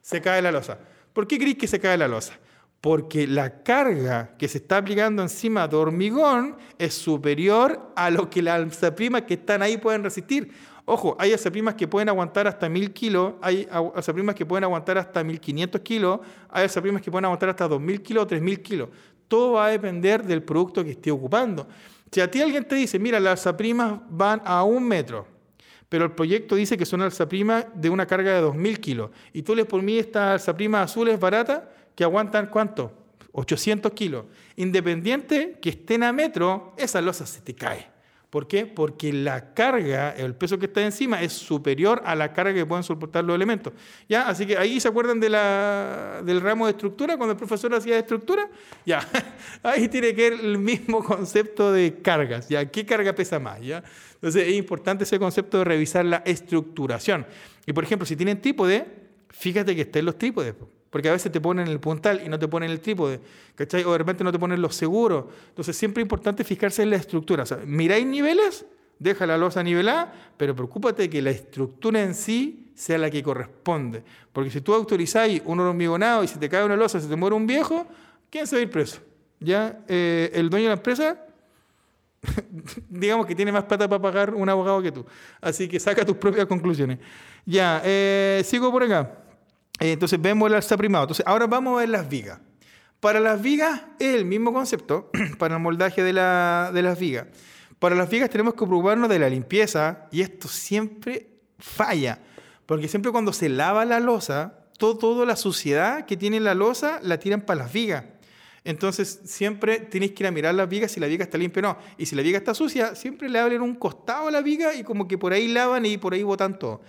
Se 0.00 0.20
cae 0.20 0.42
la 0.42 0.52
losa. 0.52 0.78
¿Por 1.12 1.26
qué 1.26 1.38
crees 1.38 1.56
que 1.56 1.66
se 1.66 1.80
cae 1.80 1.96
la 1.98 2.08
losa? 2.08 2.34
Porque 2.80 3.26
la 3.26 3.62
carga 3.62 4.36
que 4.38 4.46
se 4.46 4.58
está 4.58 4.76
aplicando 4.76 5.22
encima 5.22 5.66
de 5.66 5.76
hormigón 5.76 6.56
es 6.78 6.94
superior 6.94 7.92
a 7.96 8.08
lo 8.10 8.30
que 8.30 8.40
las 8.40 8.56
alzaprimas 8.56 9.22
que 9.22 9.34
están 9.34 9.62
ahí 9.62 9.76
pueden 9.78 10.04
resistir. 10.04 10.52
Ojo, 10.90 11.16
hay 11.18 11.32
alzaprimas 11.32 11.74
que 11.74 11.86
pueden 11.86 12.08
aguantar 12.08 12.46
hasta 12.46 12.66
1000 12.68 12.92
kilos, 12.92 13.34
hay 13.42 13.68
alzaprimas 13.70 14.34
que 14.34 14.46
pueden 14.46 14.64
aguantar 14.64 14.96
hasta 14.96 15.22
1500 15.22 15.80
kilos, 15.82 16.20
hay 16.48 16.62
alzaprimas 16.62 17.02
que 17.02 17.10
pueden 17.10 17.26
aguantar 17.26 17.50
hasta 17.50 17.68
2000 17.68 18.02
kilos 18.02 18.24
o 18.24 18.26
3000 18.26 18.62
kilos. 18.62 18.88
Todo 19.28 19.52
va 19.52 19.66
a 19.66 19.68
depender 19.68 20.22
del 20.24 20.42
producto 20.42 20.82
que 20.82 20.92
esté 20.92 21.10
ocupando. 21.10 21.68
Si 22.10 22.22
a 22.22 22.30
ti 22.30 22.40
alguien 22.40 22.66
te 22.66 22.74
dice, 22.76 22.98
mira, 22.98 23.20
las 23.20 23.32
alzaprimas 23.32 24.00
van 24.08 24.40
a 24.44 24.62
un 24.62 24.88
metro, 24.88 25.26
pero 25.88 26.04
el 26.04 26.12
proyecto 26.12 26.54
dice 26.54 26.76
que 26.76 26.86
son 26.86 27.02
alzaprimas 27.02 27.66
de 27.74 27.90
una 27.90 28.06
carga 28.06 28.32
de 28.32 28.46
2.000 28.46 28.78
kilos, 28.78 29.10
y 29.32 29.42
tú 29.42 29.54
les 29.54 29.66
por 29.66 29.82
mí 29.82 29.98
estas 29.98 30.32
alzaprimas 30.32 30.90
azules 30.90 31.18
baratas 31.18 31.62
que 31.94 32.04
aguantan 32.04 32.46
cuánto? 32.46 32.92
800 33.32 33.92
kilos. 33.92 34.24
Independiente 34.56 35.58
que 35.60 35.70
estén 35.70 36.02
a 36.02 36.12
metro, 36.12 36.74
esa 36.76 37.00
losa 37.00 37.26
se 37.26 37.40
te 37.40 37.54
cae. 37.54 37.97
¿Por 38.30 38.46
qué? 38.46 38.66
Porque 38.66 39.10
la 39.10 39.54
carga, 39.54 40.10
el 40.10 40.34
peso 40.34 40.58
que 40.58 40.66
está 40.66 40.82
encima, 40.82 41.22
es 41.22 41.32
superior 41.32 42.02
a 42.04 42.14
la 42.14 42.34
carga 42.34 42.52
que 42.52 42.66
pueden 42.66 42.84
soportar 42.84 43.24
los 43.24 43.34
elementos. 43.34 43.72
¿Ya? 44.06 44.28
Así 44.28 44.44
que 44.44 44.58
ahí 44.58 44.78
se 44.80 44.88
acuerdan 44.88 45.18
de 45.18 45.28
del 46.24 46.40
ramo 46.42 46.66
de 46.66 46.72
estructura, 46.72 47.16
cuando 47.16 47.32
el 47.32 47.38
profesor 47.38 47.74
hacía 47.74 47.94
de 47.94 48.00
estructura. 48.00 48.50
Ya, 48.84 49.00
ahí 49.62 49.88
tiene 49.88 50.14
que 50.14 50.30
ver 50.30 50.40
el 50.40 50.58
mismo 50.58 51.02
concepto 51.02 51.72
de 51.72 52.02
cargas. 52.02 52.50
¿Ya? 52.50 52.70
¿Qué 52.70 52.84
carga 52.84 53.14
pesa 53.14 53.38
más? 53.38 53.62
¿Ya? 53.62 53.82
Entonces 54.14 54.46
es 54.46 54.54
importante 54.54 55.04
ese 55.04 55.18
concepto 55.18 55.58
de 55.58 55.64
revisar 55.64 56.04
la 56.04 56.18
estructuración. 56.18 57.26
Y 57.64 57.72
por 57.72 57.84
ejemplo, 57.84 58.04
si 58.04 58.14
tienen 58.14 58.42
trípode, 58.42 58.84
fíjate 59.30 59.74
que 59.74 59.82
estén 59.82 60.04
los 60.04 60.18
trípodes. 60.18 60.54
Porque 60.90 61.08
a 61.08 61.12
veces 61.12 61.30
te 61.30 61.40
ponen 61.40 61.68
el 61.68 61.80
puntal 61.80 62.22
y 62.24 62.28
no 62.28 62.38
te 62.38 62.48
ponen 62.48 62.70
el 62.70 62.80
trípode, 62.80 63.20
O 63.86 63.92
de 63.92 63.98
repente 63.98 64.24
no 64.24 64.32
te 64.32 64.38
ponen 64.38 64.62
los 64.62 64.74
seguros. 64.74 65.26
Entonces 65.50 65.76
siempre 65.76 66.02
es 66.02 66.04
importante 66.04 66.44
fijarse 66.44 66.82
en 66.82 66.90
la 66.90 66.96
estructura. 66.96 67.42
O 67.42 67.46
sea, 67.46 67.58
miráis 67.66 68.06
niveles, 68.06 68.64
deja 68.98 69.26
la 69.26 69.36
losa 69.36 69.62
nivelada, 69.62 70.12
pero 70.36 70.54
preocúpate 70.54 71.02
de 71.02 71.10
que 71.10 71.20
la 71.20 71.30
estructura 71.30 72.02
en 72.02 72.14
sí 72.14 72.70
sea 72.74 72.96
la 72.96 73.10
que 73.10 73.22
corresponde. 73.22 74.02
Porque 74.32 74.50
si 74.50 74.60
tú 74.60 74.72
autorizáis 74.72 75.42
un 75.44 75.60
hormigonado 75.60 76.24
y 76.24 76.28
se 76.28 76.38
te 76.38 76.48
cae 76.48 76.64
una 76.64 76.76
losa, 76.76 77.00
se 77.00 77.08
te 77.08 77.16
muere 77.16 77.36
un 77.36 77.46
viejo, 77.46 77.86
¿quién 78.30 78.46
se 78.46 78.56
va 78.56 78.60
a 78.60 78.62
ir 78.62 78.70
preso? 78.70 79.00
¿Ya? 79.40 79.80
Eh, 79.88 80.30
el 80.32 80.48
dueño 80.48 80.64
de 80.64 80.68
la 80.70 80.76
empresa, 80.76 81.18
digamos 82.88 83.26
que 83.26 83.34
tiene 83.34 83.52
más 83.52 83.64
plata 83.64 83.88
para 83.88 84.00
pagar 84.00 84.34
un 84.34 84.48
abogado 84.48 84.80
que 84.80 84.92
tú. 84.92 85.04
Así 85.40 85.68
que 85.68 85.78
saca 85.78 86.04
tus 86.04 86.16
propias 86.16 86.46
conclusiones. 86.46 86.98
Ya, 87.44 87.82
eh, 87.84 88.42
sigo 88.44 88.70
por 88.70 88.82
acá. 88.82 89.27
Eh, 89.80 89.92
entonces 89.92 90.20
vemos 90.20 90.48
el 90.48 90.54
alza 90.54 90.76
primado. 90.76 91.04
Entonces 91.04 91.26
ahora 91.26 91.46
vamos 91.46 91.76
a 91.76 91.80
ver 91.80 91.88
las 91.88 92.08
vigas. 92.08 92.40
Para 93.00 93.20
las 93.20 93.40
vigas 93.40 93.82
es 93.98 94.14
el 94.14 94.24
mismo 94.24 94.52
concepto, 94.52 95.10
para 95.38 95.56
el 95.56 95.62
moldaje 95.62 96.02
de, 96.02 96.12
de 96.12 96.82
las 96.82 96.98
vigas. 96.98 97.26
Para 97.78 97.94
las 97.94 98.10
vigas 98.10 98.28
tenemos 98.28 98.54
que 98.54 98.66
preocuparnos 98.66 99.08
de 99.08 99.18
la 99.20 99.28
limpieza 99.28 100.08
y 100.10 100.22
esto 100.22 100.48
siempre 100.48 101.28
falla, 101.58 102.18
porque 102.66 102.88
siempre 102.88 103.12
cuando 103.12 103.32
se 103.32 103.48
lava 103.48 103.84
la 103.84 104.00
losa, 104.00 104.64
todo, 104.78 104.98
toda 104.98 105.26
la 105.26 105.36
suciedad 105.36 106.06
que 106.06 106.16
tiene 106.16 106.40
la 106.40 106.54
losa 106.54 106.98
la 107.02 107.20
tiran 107.20 107.42
para 107.42 107.60
las 107.60 107.72
vigas. 107.72 108.04
Entonces 108.64 109.20
siempre 109.24 109.78
tenéis 109.78 110.12
que 110.12 110.24
ir 110.24 110.26
a 110.26 110.30
mirar 110.30 110.54
las 110.54 110.68
vigas 110.68 110.92
si 110.92 111.00
la 111.00 111.06
viga 111.06 111.24
está 111.24 111.38
limpia 111.38 111.60
o 111.60 111.62
no. 111.62 111.78
Y 111.96 112.06
si 112.06 112.16
la 112.16 112.22
viga 112.22 112.36
está 112.36 112.52
sucia, 112.52 112.94
siempre 112.94 113.28
le 113.28 113.38
abren 113.38 113.62
un 113.62 113.74
costado 113.74 114.28
a 114.28 114.30
la 114.30 114.42
viga 114.42 114.74
y 114.74 114.82
como 114.82 115.08
que 115.08 115.16
por 115.16 115.32
ahí 115.32 115.48
lavan 115.48 115.86
y 115.86 115.96
por 115.98 116.14
ahí 116.14 116.22
botan 116.22 116.58
todo. 116.58 116.82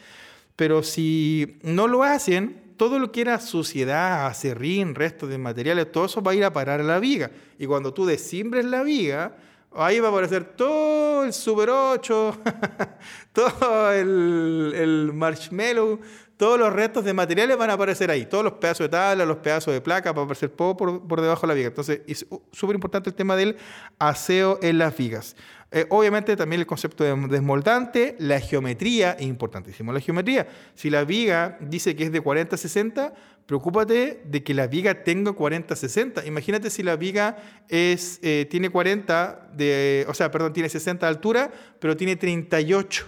Pero 0.56 0.84
si 0.84 1.58
no 1.62 1.88
lo 1.88 2.04
hacen, 2.04 2.69
todo 2.80 2.98
lo 2.98 3.12
que 3.12 3.20
era 3.20 3.42
suciedad, 3.42 4.26
acerrín, 4.26 4.96
restos 4.96 5.28
de 5.28 5.38
materiales, 5.38 5.92
todo 5.92 6.06
eso 6.06 6.24
va 6.24 6.32
a 6.32 6.36
ir 6.36 6.46
a 6.46 6.54
parar 6.54 6.80
a 6.80 6.84
la 6.84 6.98
viga. 6.98 7.30
Y 7.58 7.66
cuando 7.66 7.94
tú 7.94 8.06
desimbres 8.06 8.64
la 8.64 8.84
viga, 8.84 9.36
ahí 9.76 10.00
va 10.00 10.08
a 10.08 10.12
aparecer 10.12 10.46
todo 10.46 11.26
el 11.26 11.34
Super 11.34 11.72
8, 11.72 12.38
todo 13.34 13.92
el, 13.92 15.12
marshmallow, 15.14 16.00
todos 16.38 16.58
los 16.58 16.72
restos 16.72 17.04
de 17.04 17.14
materiales 17.14 17.58
van 17.58 17.70
a 17.70 17.74
aparecer 17.74 18.12
ahí. 18.12 18.26
Todos 18.26 18.46
los 18.46 18.54
pedazos 18.54 18.86
de 18.86 18.90
tabla, 18.90 19.26
los 19.26 19.38
pedazos 19.40 19.74
de 19.74 19.82
placa, 19.82 20.14
van 20.14 20.22
a 20.22 20.24
aparecer 20.24 20.52
todo 20.52 20.78
por, 20.78 21.06
por 21.06 21.20
debajo 21.20 21.42
de 21.42 21.48
la 21.48 21.54
viga. 21.56 21.68
Entonces, 21.68 22.00
es 22.08 22.26
súper 22.54 22.76
importante 22.76 23.10
el 23.10 23.16
tema 23.18 23.36
del 23.36 23.58
aseo 24.00 24.58
en 24.62 24.78
las 24.78 24.96
vigas. 24.96 25.36
Eh, 25.72 25.86
obviamente 25.90 26.36
también 26.36 26.62
el 26.62 26.66
concepto 26.66 27.04
de 27.04 27.16
desmoldante, 27.28 28.16
la 28.18 28.40
geometría 28.40 29.12
es 29.12 29.28
importantísimo. 29.28 29.94
La 29.94 30.00
geometría, 30.00 30.48
si 30.74 30.90
la 30.90 31.04
viga 31.04 31.58
dice 31.62 31.96
que 31.96 32.06
es 32.06 32.12
de 32.12 32.22
40 32.22 32.56
a 32.56 32.58
60, 32.58 33.14
preocúpate 33.46 34.22
de 34.26 34.44
que 34.44 34.56
la 34.56 34.66
viga 34.66 35.04
tenga 35.04 35.34
40 35.34 35.74
a 35.74 35.78
60. 35.78 36.26
Imagínate 36.26 36.72
si 36.72 36.82
la 36.82 36.96
viga 36.96 37.38
es, 37.68 38.20
eh, 38.24 38.48
tiene 38.50 38.72
40, 38.72 39.52
de, 39.54 40.06
o 40.08 40.14
sea, 40.16 40.32
perdón, 40.32 40.54
tiene 40.54 40.70
60 40.70 41.06
de 41.06 41.10
altura, 41.10 41.52
pero 41.80 41.96
tiene 41.96 42.16
38. 42.16 43.06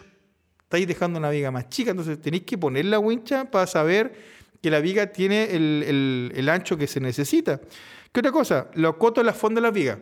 Estáis 0.63 0.88
dejando 0.88 1.18
una 1.18 1.32
viga 1.32 1.50
más 1.50 1.68
chica, 1.70 1.91
entonces 1.91 2.22
tenéis 2.22 2.44
que 2.44 2.60
poner 2.60 2.86
la 2.86 3.00
wincha 3.00 3.46
para 3.46 3.65
saber 3.65 4.13
que 4.62 4.70
la 4.70 4.80
viga 4.80 5.08
tiene 5.08 5.56
el, 5.56 6.32
el 6.36 6.50
ancho 6.50 6.77
que 6.77 6.86
se 6.86 7.00
necesita. 7.00 7.60
¿Qué 8.12 8.20
otra 8.20 8.32
cosa? 8.32 8.70
Lo 8.75 9.00
coto 9.00 9.22
en 9.22 9.27
la 9.27 9.34
fonda 9.34 9.60
de 9.60 9.68
la 9.68 9.72
viga. 9.72 9.98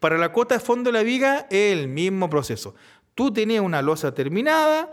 Para 0.00 0.18
la 0.18 0.32
cota 0.32 0.56
de 0.56 0.60
fondo 0.60 0.90
de 0.90 0.98
la 0.98 1.02
viga 1.02 1.46
es 1.50 1.72
el 1.76 1.88
mismo 1.88 2.28
proceso. 2.28 2.74
Tú 3.14 3.32
tienes 3.32 3.60
una 3.60 3.82
losa 3.82 4.14
terminada, 4.14 4.92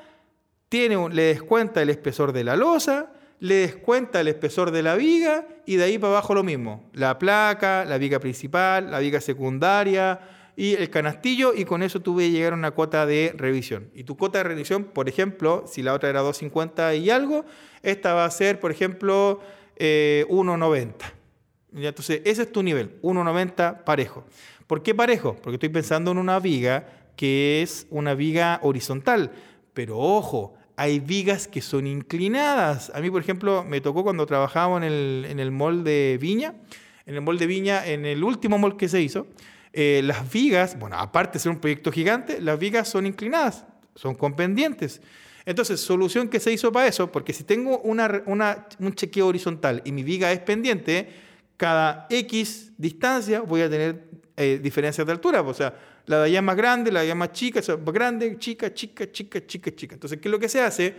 le 0.72 1.24
descuenta 1.24 1.82
el 1.82 1.90
espesor 1.90 2.32
de 2.34 2.44
la 2.44 2.56
losa, 2.56 3.12
le 3.40 3.56
descuenta 3.56 4.22
el 4.22 4.28
espesor 4.28 4.72
de 4.72 4.82
la 4.82 4.96
viga 4.96 5.46
y 5.66 5.76
de 5.76 5.84
ahí 5.84 5.98
para 5.98 6.14
abajo 6.14 6.34
lo 6.34 6.44
mismo. 6.44 6.90
La 6.94 7.20
placa, 7.20 7.86
la 7.86 7.98
viga 7.98 8.20
principal, 8.20 8.90
la 8.90 9.00
viga 9.00 9.20
secundaria 9.20 10.20
y 10.56 10.74
el 10.76 10.90
canastillo 10.90 11.54
y 11.54 11.66
con 11.66 11.84
eso 11.84 12.00
tú 12.00 12.16
vas 12.16 12.26
a 12.26 12.30
llegar 12.30 12.54
a 12.54 12.56
una 12.56 12.72
cuota 12.72 13.06
de 13.06 13.34
revisión. 13.36 13.90
Y 13.94 14.04
tu 14.04 14.18
cuota 14.18 14.40
de 14.40 14.46
revisión, 14.46 14.86
por 14.86 15.10
ejemplo, 15.10 15.66
si 15.68 15.84
la 15.84 15.94
otra 15.94 16.10
era 16.10 16.22
250 16.22 16.96
y 16.96 17.10
algo, 17.10 17.46
esta 17.82 18.14
va 18.14 18.26
a 18.26 18.32
ser, 18.32 18.60
por 18.60 18.72
ejemplo, 18.72 19.42
1,90. 19.78 20.94
Eh, 21.76 21.88
Entonces, 21.88 22.22
ese 22.24 22.44
es 22.44 22.52
tu 22.52 22.64
nivel, 22.64 23.00
1,90 23.02 23.84
parejo. 23.84 24.26
¿Por 24.68 24.84
qué 24.84 24.96
parejo? 24.96 25.36
Porque 25.36 25.56
estoy 25.56 25.70
pensando 25.70 26.12
en 26.12 26.18
una 26.18 26.40
viga 26.40 26.88
que 27.16 27.62
es 27.62 27.88
una 27.90 28.14
viga 28.16 28.60
horizontal. 28.64 29.32
Pero 29.74 29.98
ojo, 29.98 30.56
hay 30.76 31.00
vigas 31.00 31.48
que 31.48 31.62
son 31.62 31.88
inclinadas. 31.88 32.92
A 32.96 33.02
mí, 33.02 33.10
por 33.10 33.22
ejemplo, 33.22 33.64
me 33.64 33.82
tocó 33.82 34.04
cuando 34.04 34.26
trabajábamos 34.26 34.78
en 34.78 34.84
el, 34.84 35.26
en 35.30 35.40
el 35.40 35.52
mall 35.52 35.84
de 35.84 36.18
Viña, 36.20 36.56
en 37.06 37.16
el 37.16 37.22
mall 37.22 37.38
de 37.38 37.48
Viña, 37.48 37.86
en 37.86 38.06
el 38.06 38.24
último 38.24 38.58
mall 38.58 38.78
que 38.78 38.88
se 38.88 39.02
hizo, 39.02 39.28
eh, 39.74 40.02
las 40.04 40.32
vigas, 40.32 40.78
bueno, 40.78 40.98
aparte 40.98 41.34
de 41.34 41.40
ser 41.40 41.52
un 41.52 41.60
proyecto 41.60 41.92
gigante, 41.92 42.40
las 42.40 42.60
vigas 42.60 42.88
son 42.88 43.06
inclinadas, 43.06 43.66
son 43.96 44.16
con 44.16 44.36
pendientes. 44.36 45.02
Entonces, 45.46 45.82
solución 45.82 46.30
que 46.30 46.40
se 46.40 46.54
hizo 46.54 46.72
para 46.72 46.88
eso, 46.88 47.12
porque 47.12 47.34
si 47.34 47.44
tengo 47.44 47.80
una, 47.80 48.24
un 48.80 48.94
chequeo 48.94 49.28
horizontal 49.28 49.82
y 49.84 49.92
mi 49.92 50.04
viga 50.04 50.32
es 50.32 50.40
pendiente, 50.40 51.10
cada 51.58 52.08
X 52.10 52.72
distancia 52.78 53.42
voy 53.42 53.62
a 53.62 53.70
tener 53.70 54.06
eh, 54.36 54.60
diferencias 54.62 55.06
de 55.06 55.14
altura. 55.14 55.42
O 55.42 55.54
sea, 55.54 55.74
la 56.06 56.20
de 56.20 56.26
allá 56.26 56.40
es 56.40 56.44
más 56.44 56.56
grande, 56.56 56.92
la 56.92 57.02
de 57.02 57.06
allá 57.06 57.14
es 57.14 57.18
más 57.18 57.32
chica, 57.32 57.62
o 57.68 57.78
más 57.78 57.94
grande, 57.94 58.38
chica, 58.38 58.74
chica, 58.74 59.12
chica, 59.12 59.46
chica, 59.46 59.76
chica. 59.76 59.94
Entonces, 59.96 60.20
¿qué 60.20 60.28
es 60.28 60.32
lo 60.32 60.40
que 60.40 60.50
se 60.50 60.62
hace? 60.62 60.96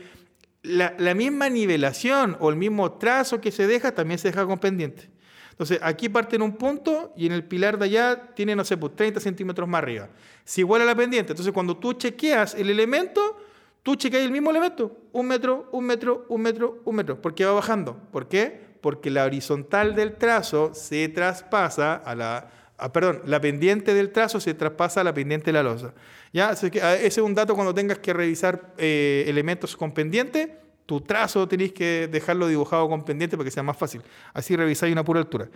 La, 0.63 0.95
la, 0.99 1.15
misma 1.15 1.49
nivelación 1.49 2.37
o 2.41 2.49
el 2.49 2.57
mismo 2.57 2.93
trazo 2.93 3.41
que 3.41 3.51
se 3.51 3.67
deja 3.67 3.93
también 3.93 4.19
se 4.19 4.29
deja 4.29 4.47
con 4.47 4.59
pendiente. 4.59 5.11
Entonces, 5.55 5.79
aquí 5.83 6.09
parte 6.09 6.35
en 6.35 6.43
un 6.43 6.57
punto 6.57 7.13
y 7.17 7.27
en 7.27 7.33
el 7.33 7.45
pilar 7.45 7.79
de 7.79 7.85
allá 7.85 8.35
tiene, 8.35 8.57
no 8.57 8.65
sé, 8.65 8.77
pues 8.77 8.97
30 8.97 9.21
centímetros 9.21 9.69
más 9.69 9.79
arriba. 9.79 10.09
Si 10.45 10.63
igual 10.63 10.83
a 10.83 10.85
la 10.85 10.97
pendiente, 10.97 11.33
entonces 11.33 11.53
cuando 11.53 11.77
tú 11.77 11.93
chequeas 11.93 12.57
el 12.57 12.71
elemento, 12.71 13.39
tú 13.85 13.95
chequeas 13.95 14.25
el 14.25 14.33
mismo 14.33 14.51
elemento, 14.51 14.97
un 15.13 15.29
metro, 15.29 15.69
un 15.71 15.85
metro, 15.85 16.27
un 16.29 16.43
metro, 16.43 16.83
un 16.85 16.97
metro, 16.97 17.23
porque 17.23 17.45
va 17.45 17.53
bajando. 17.53 17.97
¿Por 18.11 18.27
qué? 18.27 18.75
Porque 18.81 19.11
la 19.11 19.25
horizontal 19.25 19.95
del 19.95 20.17
trazo 20.17 20.75
se 20.75 21.09
traspasa 21.09 21.95
a 21.95 22.17
la 22.17 22.51
Ah, 22.85 22.93
perdón, 22.93 23.23
la 23.25 23.41
pendiente 23.41 23.95
del 23.95 24.11
trazo 24.11 24.39
se 24.41 24.53
traspasa 24.53 25.01
a 25.01 25.05
la 25.05 25.15
pendiente 25.15 25.47
de 25.47 25.53
la 25.55 25.63
losa. 25.63 25.95
¿Ya? 26.35 26.51
Ah, 26.51 26.95
ese 26.97 27.07
es 27.07 27.19
un 27.19 27.35
dato 27.35 27.55
cuando 27.55 27.73
tengas 27.73 27.99
que 27.99 28.13
revisar 28.13 28.75
eh, 28.77 29.25
elementos 29.27 29.75
con 29.75 29.93
pendiente, 29.93 30.59
tu 30.85 31.01
trazo 31.01 31.49
tenéis 31.49 31.73
que 31.73 32.09
dejarlo 32.09 32.47
dibujado 32.47 32.87
con 32.91 33.03
pendiente 33.03 33.39
para 33.39 33.47
que 33.47 33.51
sea 33.51 33.63
más 33.63 33.79
fácil. 33.79 34.03
Así 34.35 34.55
revisáis 34.55 34.93
una 34.93 35.03
pura 35.03 35.21
altura. 35.21 35.49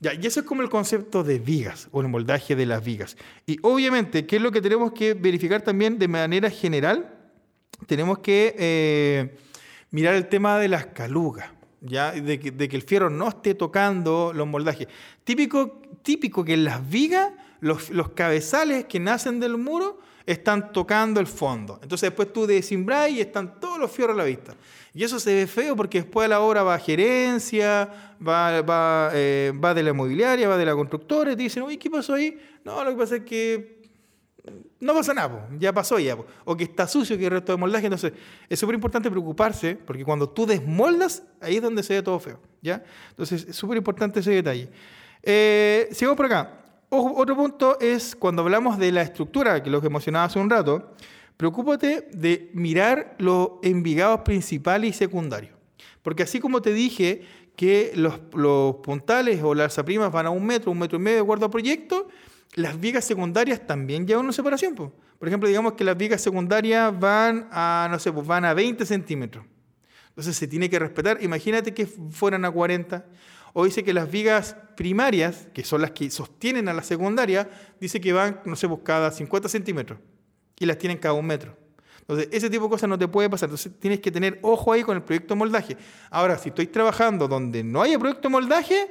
Ya, 0.00 0.14
y 0.14 0.26
eso 0.26 0.40
es 0.40 0.46
como 0.46 0.62
el 0.62 0.68
concepto 0.68 1.22
de 1.22 1.38
vigas 1.38 1.86
o 1.92 2.00
el 2.00 2.08
moldaje 2.08 2.56
de 2.56 2.66
las 2.66 2.84
vigas. 2.84 3.16
Y 3.46 3.56
obviamente, 3.62 4.26
¿qué 4.26 4.34
es 4.34 4.42
lo 4.42 4.50
que 4.50 4.60
tenemos 4.60 4.90
que 4.90 5.14
verificar 5.14 5.62
también 5.62 5.96
de 5.96 6.08
manera 6.08 6.50
general? 6.50 7.08
Tenemos 7.86 8.18
que 8.18 8.52
eh, 8.58 9.38
mirar 9.92 10.16
el 10.16 10.26
tema 10.26 10.58
de 10.58 10.66
las 10.66 10.86
calugas. 10.86 11.50
¿ya? 11.80 12.10
De 12.10 12.40
que, 12.40 12.50
de, 12.50 12.68
que, 12.68 12.74
el 12.74 12.82
fierro 12.82 13.10
no 13.10 13.28
esté 13.28 13.54
tocando 13.54 14.32
los 14.34 14.46
moldajes. 14.48 14.88
Típico, 15.22 15.83
típico 16.04 16.44
que 16.44 16.54
en 16.54 16.64
las 16.64 16.88
vigas, 16.88 17.32
los, 17.58 17.90
los, 17.90 18.10
cabezales 18.10 18.84
que 18.84 19.00
nacen 19.00 19.40
del 19.40 19.56
muro 19.56 19.98
están 20.26 20.72
tocando 20.72 21.18
el 21.18 21.26
fondo. 21.26 21.80
Entonces 21.82 22.10
después 22.10 22.32
tú 22.32 22.46
desimbras 22.46 23.10
y 23.10 23.20
están 23.20 23.58
todos 23.58 23.78
los 23.80 23.90
fierros 23.90 24.14
a 24.14 24.18
la 24.18 24.24
vista. 24.24 24.54
Y 24.92 25.02
eso 25.02 25.18
se 25.18 25.34
ve 25.34 25.46
feo 25.48 25.74
porque 25.74 26.02
después 26.02 26.26
a 26.26 26.28
la 26.28 26.40
hora 26.40 26.62
va 26.62 26.78
gerencia, 26.78 28.14
va, 28.26 28.62
va, 28.62 29.10
eh, 29.12 29.52
va 29.52 29.74
de 29.74 29.82
la 29.82 29.90
inmobiliaria, 29.90 30.48
va 30.48 30.56
de 30.56 30.64
la 30.64 30.74
constructora 30.74 31.32
y 31.32 31.36
te 31.36 31.42
dicen, 31.42 31.64
uy, 31.64 31.76
¿qué 31.76 31.90
pasó 31.90 32.14
ahí? 32.14 32.38
No, 32.64 32.84
lo 32.84 32.90
que 32.90 32.96
pasa 32.96 33.16
es 33.16 33.24
que 33.24 33.74
no 34.80 34.92
pasa 34.92 35.14
nada, 35.14 35.48
ya 35.58 35.72
pasó 35.72 35.98
ya. 35.98 36.16
O 36.44 36.56
que 36.56 36.64
está 36.64 36.86
sucio, 36.86 37.16
que 37.16 37.24
el 37.24 37.30
resto 37.30 37.52
de 37.52 37.58
moldaje. 37.58 37.86
Entonces, 37.86 38.12
es 38.48 38.58
súper 38.58 38.74
importante 38.74 39.10
preocuparse, 39.10 39.76
porque 39.76 40.04
cuando 40.04 40.28
tú 40.28 40.44
desmoldas, 40.44 41.22
ahí 41.40 41.56
es 41.56 41.62
donde 41.62 41.82
se 41.82 41.94
ve 41.94 42.02
todo 42.02 42.20
feo. 42.20 42.38
¿ya? 42.60 42.84
Entonces, 43.10 43.46
es 43.48 43.56
súper 43.56 43.78
importante 43.78 44.20
ese 44.20 44.32
detalle. 44.32 44.68
Eh, 45.26 45.88
sigamos 45.92 46.16
por 46.16 46.26
acá. 46.26 46.60
otro 46.90 47.34
punto 47.34 47.78
es 47.80 48.14
cuando 48.14 48.42
hablamos 48.42 48.78
de 48.78 48.92
la 48.92 49.02
estructura, 49.02 49.62
que 49.62 49.70
lo 49.70 49.80
que 49.80 49.88
mencionaba 49.88 50.26
hace 50.26 50.38
un 50.38 50.50
rato, 50.50 50.92
preocúpate 51.36 52.08
de 52.12 52.50
mirar 52.52 53.16
los 53.18 53.52
envigados 53.62 54.20
principales 54.20 54.90
y 54.90 54.92
secundarios. 54.92 55.56
Porque 56.02 56.24
así 56.24 56.40
como 56.40 56.60
te 56.60 56.74
dije 56.74 57.22
que 57.56 57.92
los, 57.94 58.20
los 58.34 58.76
puntales 58.76 59.42
o 59.42 59.54
las 59.54 59.74
primas 59.82 60.12
van 60.12 60.26
a 60.26 60.30
un 60.30 60.44
metro, 60.44 60.70
un 60.70 60.78
metro 60.78 60.98
y 60.98 61.00
medio 61.00 61.16
de 61.16 61.22
acuerdo 61.22 61.46
al 61.46 61.50
proyecto, 61.50 62.08
las 62.54 62.78
vigas 62.78 63.04
secundarias 63.04 63.66
también 63.66 64.06
llevan 64.06 64.24
una 64.24 64.32
separación. 64.32 64.74
Por 64.74 65.28
ejemplo, 65.28 65.48
digamos 65.48 65.72
que 65.72 65.84
las 65.84 65.96
vigas 65.96 66.20
secundarias 66.20 66.98
van 67.00 67.48
a, 67.50 67.88
no 67.90 67.98
sé, 67.98 68.12
pues 68.12 68.26
van 68.26 68.44
a 68.44 68.52
20 68.52 68.84
centímetros. 68.84 69.44
Entonces 70.10 70.36
se 70.36 70.46
tiene 70.46 70.70
que 70.70 70.78
respetar. 70.78 71.22
Imagínate 71.22 71.74
que 71.74 71.86
fueran 71.86 72.44
a 72.44 72.50
40. 72.50 73.04
O 73.54 73.64
dice 73.64 73.82
que 73.82 73.94
las 73.94 74.10
vigas 74.10 74.56
primarias, 74.76 75.48
que 75.54 75.64
son 75.64 75.80
las 75.80 75.92
que 75.92 76.10
sostienen 76.10 76.68
a 76.68 76.74
la 76.74 76.82
secundaria, 76.82 77.48
dice 77.80 78.00
que 78.00 78.12
van, 78.12 78.40
no 78.44 78.56
sé, 78.56 78.68
pues 78.68 78.80
cada 78.84 79.10
50 79.10 79.48
centímetros. 79.48 79.98
Y 80.58 80.66
las 80.66 80.76
tienen 80.76 80.98
cada 80.98 81.14
un 81.14 81.24
metro. 81.26 81.56
Entonces, 82.00 82.28
ese 82.32 82.50
tipo 82.50 82.64
de 82.64 82.70
cosas 82.70 82.88
no 82.88 82.98
te 82.98 83.08
puede 83.08 83.30
pasar. 83.30 83.46
Entonces, 83.48 83.72
tienes 83.80 84.00
que 84.00 84.10
tener 84.10 84.38
ojo 84.42 84.72
ahí 84.72 84.82
con 84.82 84.96
el 84.96 85.02
proyecto 85.02 85.34
moldaje. 85.34 85.76
Ahora, 86.10 86.36
si 86.36 86.50
estoy 86.50 86.66
trabajando 86.66 87.26
donde 87.26 87.64
no 87.64 87.80
haya 87.80 87.98
proyecto 87.98 88.28
moldaje, 88.28 88.90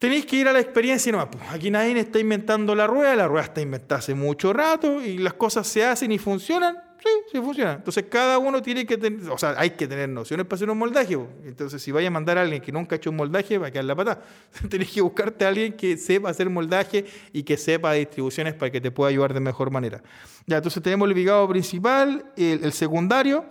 Tenéis 0.00 0.24
que 0.24 0.36
ir 0.36 0.48
a 0.48 0.52
la 0.54 0.60
experiencia 0.60 1.10
y 1.10 1.12
no, 1.12 1.30
pues, 1.30 1.44
aquí 1.50 1.70
nadie 1.70 2.00
está 2.00 2.18
inventando 2.18 2.74
la 2.74 2.86
rueda, 2.86 3.14
la 3.14 3.28
rueda 3.28 3.44
está 3.44 3.60
inventada 3.60 3.98
hace 3.98 4.14
mucho 4.14 4.50
rato 4.54 5.02
y 5.02 5.18
las 5.18 5.34
cosas 5.34 5.66
se 5.66 5.84
hacen 5.84 6.10
y 6.10 6.16
funcionan. 6.16 6.78
Sí, 7.02 7.08
sí 7.32 7.38
funcionan. 7.38 7.76
Entonces 7.76 8.04
cada 8.08 8.38
uno 8.38 8.60
tiene 8.60 8.84
que 8.84 8.98
tener, 8.98 9.28
o 9.30 9.38
sea, 9.38 9.54
hay 9.56 9.70
que 9.70 9.88
tener 9.88 10.08
nociones 10.08 10.46
para 10.46 10.56
hacer 10.56 10.70
un 10.70 10.78
moldaje. 10.78 11.18
Entonces 11.44 11.82
si 11.82 11.90
vaya 11.92 12.08
a 12.08 12.10
mandar 12.10 12.38
a 12.38 12.42
alguien 12.42 12.60
que 12.60 12.72
nunca 12.72 12.94
ha 12.94 12.98
hecho 12.98 13.10
un 13.10 13.16
moldaje, 13.16 13.58
va 13.58 13.68
a 13.68 13.70
quedar 13.70 13.86
la 13.86 13.96
patada. 13.96 14.22
Tenés 14.68 14.90
que 14.90 15.00
buscarte 15.00 15.44
a 15.44 15.48
alguien 15.48 15.72
que 15.72 15.96
sepa 15.96 16.30
hacer 16.30 16.50
moldaje 16.50 17.06
y 17.32 17.42
que 17.42 17.56
sepa 17.56 17.92
distribuciones 17.94 18.54
para 18.54 18.70
que 18.70 18.80
te 18.80 18.90
pueda 18.90 19.10
ayudar 19.10 19.32
de 19.32 19.40
mejor 19.40 19.70
manera. 19.70 20.02
Ya, 20.46 20.58
entonces 20.58 20.82
tenemos 20.82 21.08
el 21.08 21.14
vigado 21.14 21.48
principal, 21.48 22.32
el, 22.36 22.72
secundario. 22.72 23.44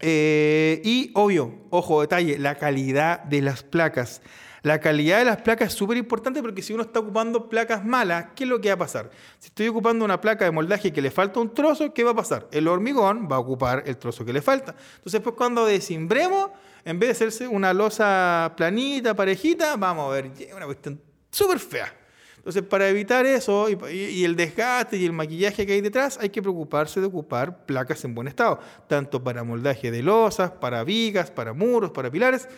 Eh, 0.00 0.82
y 0.84 1.10
obvio, 1.14 1.54
ojo, 1.70 2.02
detalle, 2.02 2.38
la 2.38 2.56
calidad 2.56 3.24
de 3.24 3.40
las 3.40 3.62
placas. 3.62 4.20
La 4.66 4.80
calidad 4.80 5.20
de 5.20 5.24
las 5.24 5.42
placas 5.42 5.68
es 5.68 5.74
súper 5.74 5.96
importante 5.96 6.42
porque 6.42 6.60
si 6.60 6.72
uno 6.72 6.82
está 6.82 6.98
ocupando 6.98 7.48
placas 7.48 7.84
malas, 7.84 8.30
¿qué 8.34 8.42
es 8.42 8.50
lo 8.50 8.60
que 8.60 8.66
va 8.70 8.74
a 8.74 8.78
pasar? 8.78 9.12
Si 9.38 9.46
estoy 9.46 9.68
ocupando 9.68 10.04
una 10.04 10.20
placa 10.20 10.44
de 10.44 10.50
moldaje 10.50 10.92
que 10.92 11.00
le 11.00 11.12
falta 11.12 11.38
un 11.38 11.54
trozo, 11.54 11.94
¿qué 11.94 12.02
va 12.02 12.10
a 12.10 12.16
pasar? 12.16 12.48
El 12.50 12.66
hormigón 12.66 13.28
va 13.30 13.36
a 13.36 13.38
ocupar 13.38 13.84
el 13.86 13.96
trozo 13.96 14.24
que 14.24 14.32
le 14.32 14.42
falta. 14.42 14.74
Entonces, 14.96 15.20
pues 15.20 15.36
cuando 15.36 15.64
desimbremos, 15.66 16.50
en 16.84 16.98
vez 16.98 17.10
de 17.10 17.12
hacerse 17.12 17.46
una 17.46 17.72
losa 17.72 18.54
planita, 18.56 19.14
parejita, 19.14 19.76
vamos 19.76 20.10
a 20.10 20.14
ver 20.14 20.32
una 20.56 20.66
cuestión 20.66 21.00
súper 21.30 21.60
fea. 21.60 21.94
Entonces, 22.38 22.64
para 22.64 22.88
evitar 22.88 23.24
eso 23.24 23.68
y, 23.70 24.24
el 24.24 24.34
desgaste 24.34 24.96
y 24.96 25.04
el 25.04 25.12
maquillaje 25.12 25.64
que 25.64 25.74
hay 25.74 25.80
detrás, 25.80 26.18
hay 26.20 26.30
que 26.30 26.42
preocuparse 26.42 26.98
de 26.98 27.06
ocupar 27.06 27.66
placas 27.66 28.04
en 28.04 28.16
buen 28.16 28.26
estado, 28.26 28.58
tanto 28.88 29.22
para 29.22 29.44
moldaje 29.44 29.92
de 29.92 30.02
losas, 30.02 30.50
para 30.50 30.82
vigas, 30.82 31.30
para 31.30 31.52
muros, 31.52 31.92
para 31.92 32.10
pilares. 32.10 32.48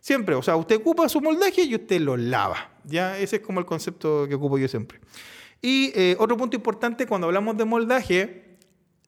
Siempre, 0.00 0.34
o 0.34 0.42
sea, 0.42 0.56
usted 0.56 0.76
ocupa 0.76 1.08
su 1.08 1.20
moldaje 1.20 1.62
y 1.62 1.74
usted 1.74 2.00
lo 2.00 2.16
lava. 2.16 2.70
¿ya? 2.84 3.18
Ese 3.18 3.36
es 3.36 3.42
como 3.42 3.60
el 3.60 3.66
concepto 3.66 4.26
que 4.28 4.34
ocupo 4.34 4.58
yo 4.58 4.68
siempre. 4.68 5.00
Y 5.60 5.92
eh, 5.94 6.16
otro 6.18 6.36
punto 6.36 6.56
importante 6.56 7.06
cuando 7.06 7.26
hablamos 7.26 7.56
de 7.56 7.64
moldaje, 7.64 8.56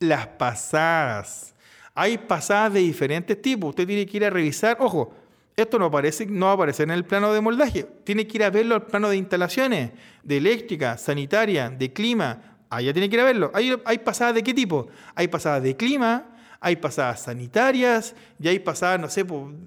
las 0.01 0.27
pasadas. 0.27 1.55
Hay 1.95 2.19
pasadas 2.19 2.75
de 2.75 2.81
diferentes 2.81 3.41
tipos. 3.41 3.71
Usted 3.71 3.87
tiene 3.87 4.07
que 4.07 4.17
ir 4.17 4.25
a 4.25 4.31
revisar, 4.31 4.77
ojo, 4.81 5.15
esto 5.57 5.79
no, 5.79 5.87
aparece, 5.87 6.27
no 6.27 6.47
va 6.47 6.53
a 6.53 6.55
aparecer 6.55 6.85
en 6.85 6.93
el 6.93 7.05
plano 7.05 7.33
de 7.33 7.41
moldaje. 7.41 7.85
Tiene 8.05 8.27
que 8.27 8.37
ir 8.37 8.45
a 8.45 8.51
verlo 8.51 8.77
al 8.77 8.87
plano 8.87 9.09
de 9.09 9.17
instalaciones, 9.17 9.91
de 10.23 10.37
eléctrica, 10.37 10.97
sanitaria, 10.97 11.69
de 11.71 11.93
clima. 11.93 12.59
Allá 12.71 12.93
tiene 12.93 13.09
que 13.09 13.17
ir 13.17 13.21
a 13.21 13.25
verlo. 13.25 13.51
¿Hay, 13.55 13.77
hay 13.85 13.99
pasadas 13.99 14.37
de 14.37 14.45
qué 14.45 14.55
tipo? 14.55 14.87
Hay 15.17 15.27
pasadas 15.27 15.63
de 15.65 15.77
clima, 15.77 16.27
hay 16.61 16.77
pasadas 16.77 17.23
sanitarias 17.23 18.15
y 18.41 18.49
hay 18.49 18.59
pasadas, 18.59 19.01
no 19.01 19.09
sé, 19.09 19.25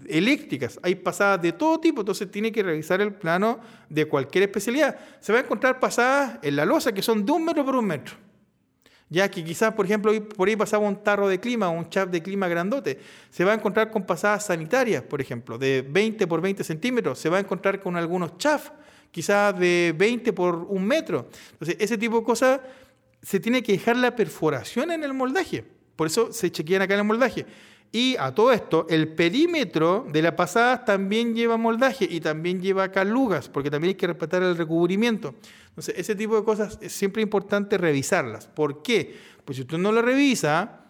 eléctricas, 0.08 0.80
hay 0.84 0.96
pasadas 0.96 1.42
de 1.42 1.54
todo 1.54 1.80
tipo, 1.80 2.02
entonces 2.02 2.30
tiene 2.30 2.52
que 2.52 2.64
revisar 2.64 3.00
el 3.02 3.14
plano 3.14 3.60
de 3.90 4.06
cualquier 4.06 4.44
especialidad. 4.44 4.98
Se 5.20 5.32
va 5.32 5.40
a 5.40 5.42
encontrar 5.42 5.80
pasadas 5.80 6.40
en 6.42 6.56
la 6.56 6.66
losa 6.66 6.92
que 6.92 7.02
son 7.02 7.26
de 7.26 7.32
un 7.32 7.46
metro 7.46 7.64
por 7.64 7.76
un 7.76 7.86
metro. 7.86 8.16
Ya 9.10 9.30
que 9.30 9.44
quizás, 9.44 9.74
por 9.74 9.86
ejemplo, 9.86 10.12
por 10.30 10.48
ahí 10.48 10.56
pasaba 10.56 10.88
un 10.88 11.04
tarro 11.04 11.28
de 11.28 11.38
clima, 11.38 11.70
un 11.70 11.90
chap 11.90 12.10
de 12.10 12.22
clima 12.24 12.48
grandote. 12.48 12.98
Se 13.30 13.44
va 13.44 13.52
a 13.52 13.56
encontrar 13.56 13.92
con 13.92 14.06
pasadas 14.06 14.46
sanitarias, 14.46 15.04
por 15.04 15.20
ejemplo, 15.20 15.58
de 15.58 15.86
20 15.88 16.28
por 16.28 16.40
20 16.40 16.64
centímetros. 16.64 17.20
Se 17.20 17.28
va 17.28 17.36
a 17.36 17.42
encontrar 17.42 17.82
con 17.82 17.98
algunos 17.98 18.38
chaf, 18.38 18.70
quizás 19.12 19.58
de 19.60 19.94
20 19.98 20.32
por 20.32 20.56
un 20.56 20.86
metro. 20.86 21.28
Entonces, 21.52 21.76
ese 21.80 21.98
tipo 21.98 22.20
de 22.20 22.24
cosas 22.24 22.62
se 23.22 23.42
tiene 23.42 23.62
que 23.62 23.74
dejar 23.74 23.98
la 23.98 24.16
perforación 24.16 24.92
en 24.92 25.04
el 25.04 25.14
moldaje. 25.14 25.66
Por 26.02 26.08
eso 26.08 26.34
se 26.34 26.52
chequean 26.52 26.82
acá 26.82 26.96
en 26.96 27.02
el 27.02 27.06
moldaje. 27.06 27.46
Y 27.92 28.16
a 28.18 28.34
todo 28.34 28.52
esto, 28.52 28.88
el 28.90 29.10
perímetro 29.10 30.08
de 30.12 30.24
la 30.24 30.36
pasada 30.36 30.84
también 30.84 31.36
lleva 31.36 31.58
moldaje 31.58 32.08
y 32.10 32.20
también 32.22 32.60
lleva 32.60 32.92
calugas, 32.92 33.50
porque 33.50 33.70
también 33.70 33.90
hay 33.90 33.96
que 33.98 34.08
respetar 34.08 34.42
el 34.42 34.58
recubrimiento. 34.58 35.36
Entonces, 35.68 35.94
ese 35.96 36.16
tipo 36.16 36.36
de 36.36 36.44
cosas 36.44 36.80
es 36.82 36.92
siempre 36.92 37.22
importante 37.22 37.78
revisarlas. 37.78 38.48
¿Por 38.48 38.82
qué? 38.82 39.16
Pues 39.46 39.58
si 39.58 39.62
usted 39.62 39.78
no 39.78 39.92
lo 39.92 40.02
revisa, 40.02 40.86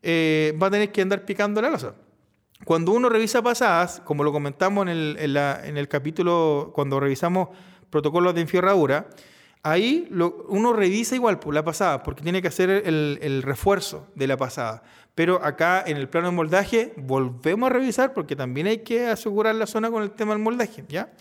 eh, 0.00 0.56
va 0.62 0.68
a 0.68 0.70
tener 0.70 0.92
que 0.92 1.02
andar 1.02 1.24
picando 1.24 1.60
la 1.60 1.68
losa. 1.70 1.96
Cuando 2.64 2.92
uno 2.92 3.08
revisa 3.08 3.42
pasadas, 3.42 4.00
como 4.04 4.22
lo 4.22 4.30
comentamos 4.30 4.84
en 4.84 4.90
el, 4.90 5.36
en 5.36 5.76
el 5.76 5.88
capítulo, 5.88 6.70
cuando 6.72 7.00
revisamos 7.00 7.48
protocolos 7.90 8.32
de 8.36 8.42
enfierradura, 8.42 9.08
Ahí 9.64 10.08
uno 10.48 10.72
revisa 10.72 11.14
igual 11.14 11.36
por 11.36 11.44
pues, 11.44 11.54
la 11.54 11.64
pasada, 11.64 12.02
porque 12.02 12.22
tiene 12.22 12.42
que 12.42 12.48
hacer 12.48 12.68
el, 12.68 13.18
el, 13.22 13.42
refuerzo 13.42 14.08
de 14.16 14.26
la 14.26 14.36
pasada. 14.36 14.82
Pero 15.14 15.44
acá 15.44 15.84
en 15.86 15.96
el 15.96 16.08
plano 16.08 16.28
de 16.28 16.34
moldaje 16.34 16.92
volvemos 16.96 17.70
a 17.70 17.72
revisar 17.72 18.12
porque 18.12 18.34
también 18.34 18.66
hay 18.66 18.78
que 18.78 19.06
asegurar 19.06 19.54
la 19.54 19.66
zona 19.66 19.90
con 19.90 20.02
el 20.02 20.10
tema 20.10 20.32
del 20.32 20.42
moldaje, 20.42 20.84
¿ya? 20.88 21.12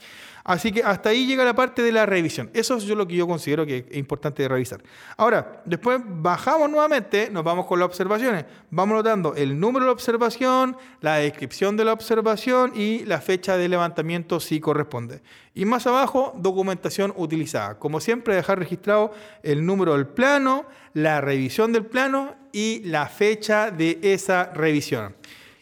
Así 0.43 0.71
que 0.71 0.83
hasta 0.83 1.09
ahí 1.09 1.25
llega 1.25 1.43
la 1.43 1.55
parte 1.55 1.81
de 1.81 1.91
la 1.91 2.05
revisión. 2.05 2.49
Eso 2.53 2.77
es 2.77 2.87
lo 2.87 3.07
que 3.07 3.15
yo 3.15 3.27
considero 3.27 3.65
que 3.65 3.85
es 3.89 3.97
importante 3.97 4.43
de 4.43 4.49
revisar. 4.49 4.81
Ahora, 5.17 5.61
después 5.65 6.01
bajamos 6.03 6.69
nuevamente, 6.69 7.29
nos 7.31 7.43
vamos 7.43 7.65
con 7.65 7.79
las 7.79 7.87
observaciones. 7.87 8.45
Vamos 8.69 8.95
notando 8.95 9.35
el 9.35 9.59
número 9.59 9.85
de 9.85 9.89
la 9.89 9.93
observación, 9.93 10.75
la 11.01 11.15
descripción 11.17 11.77
de 11.77 11.85
la 11.85 11.93
observación 11.93 12.71
y 12.75 13.05
la 13.05 13.21
fecha 13.21 13.57
de 13.57 13.69
levantamiento 13.69 14.39
si 14.39 14.59
corresponde. 14.59 15.21
Y 15.53 15.65
más 15.65 15.85
abajo, 15.85 16.33
documentación 16.37 17.13
utilizada. 17.15 17.77
Como 17.77 17.99
siempre, 17.99 18.35
dejar 18.35 18.57
registrado 18.57 19.11
el 19.43 19.65
número 19.65 19.93
del 19.93 20.07
plano, 20.07 20.65
la 20.93 21.21
revisión 21.21 21.71
del 21.71 21.85
plano 21.85 22.35
y 22.51 22.81
la 22.85 23.07
fecha 23.07 23.69
de 23.69 23.99
esa 24.01 24.51
revisión. 24.53 25.15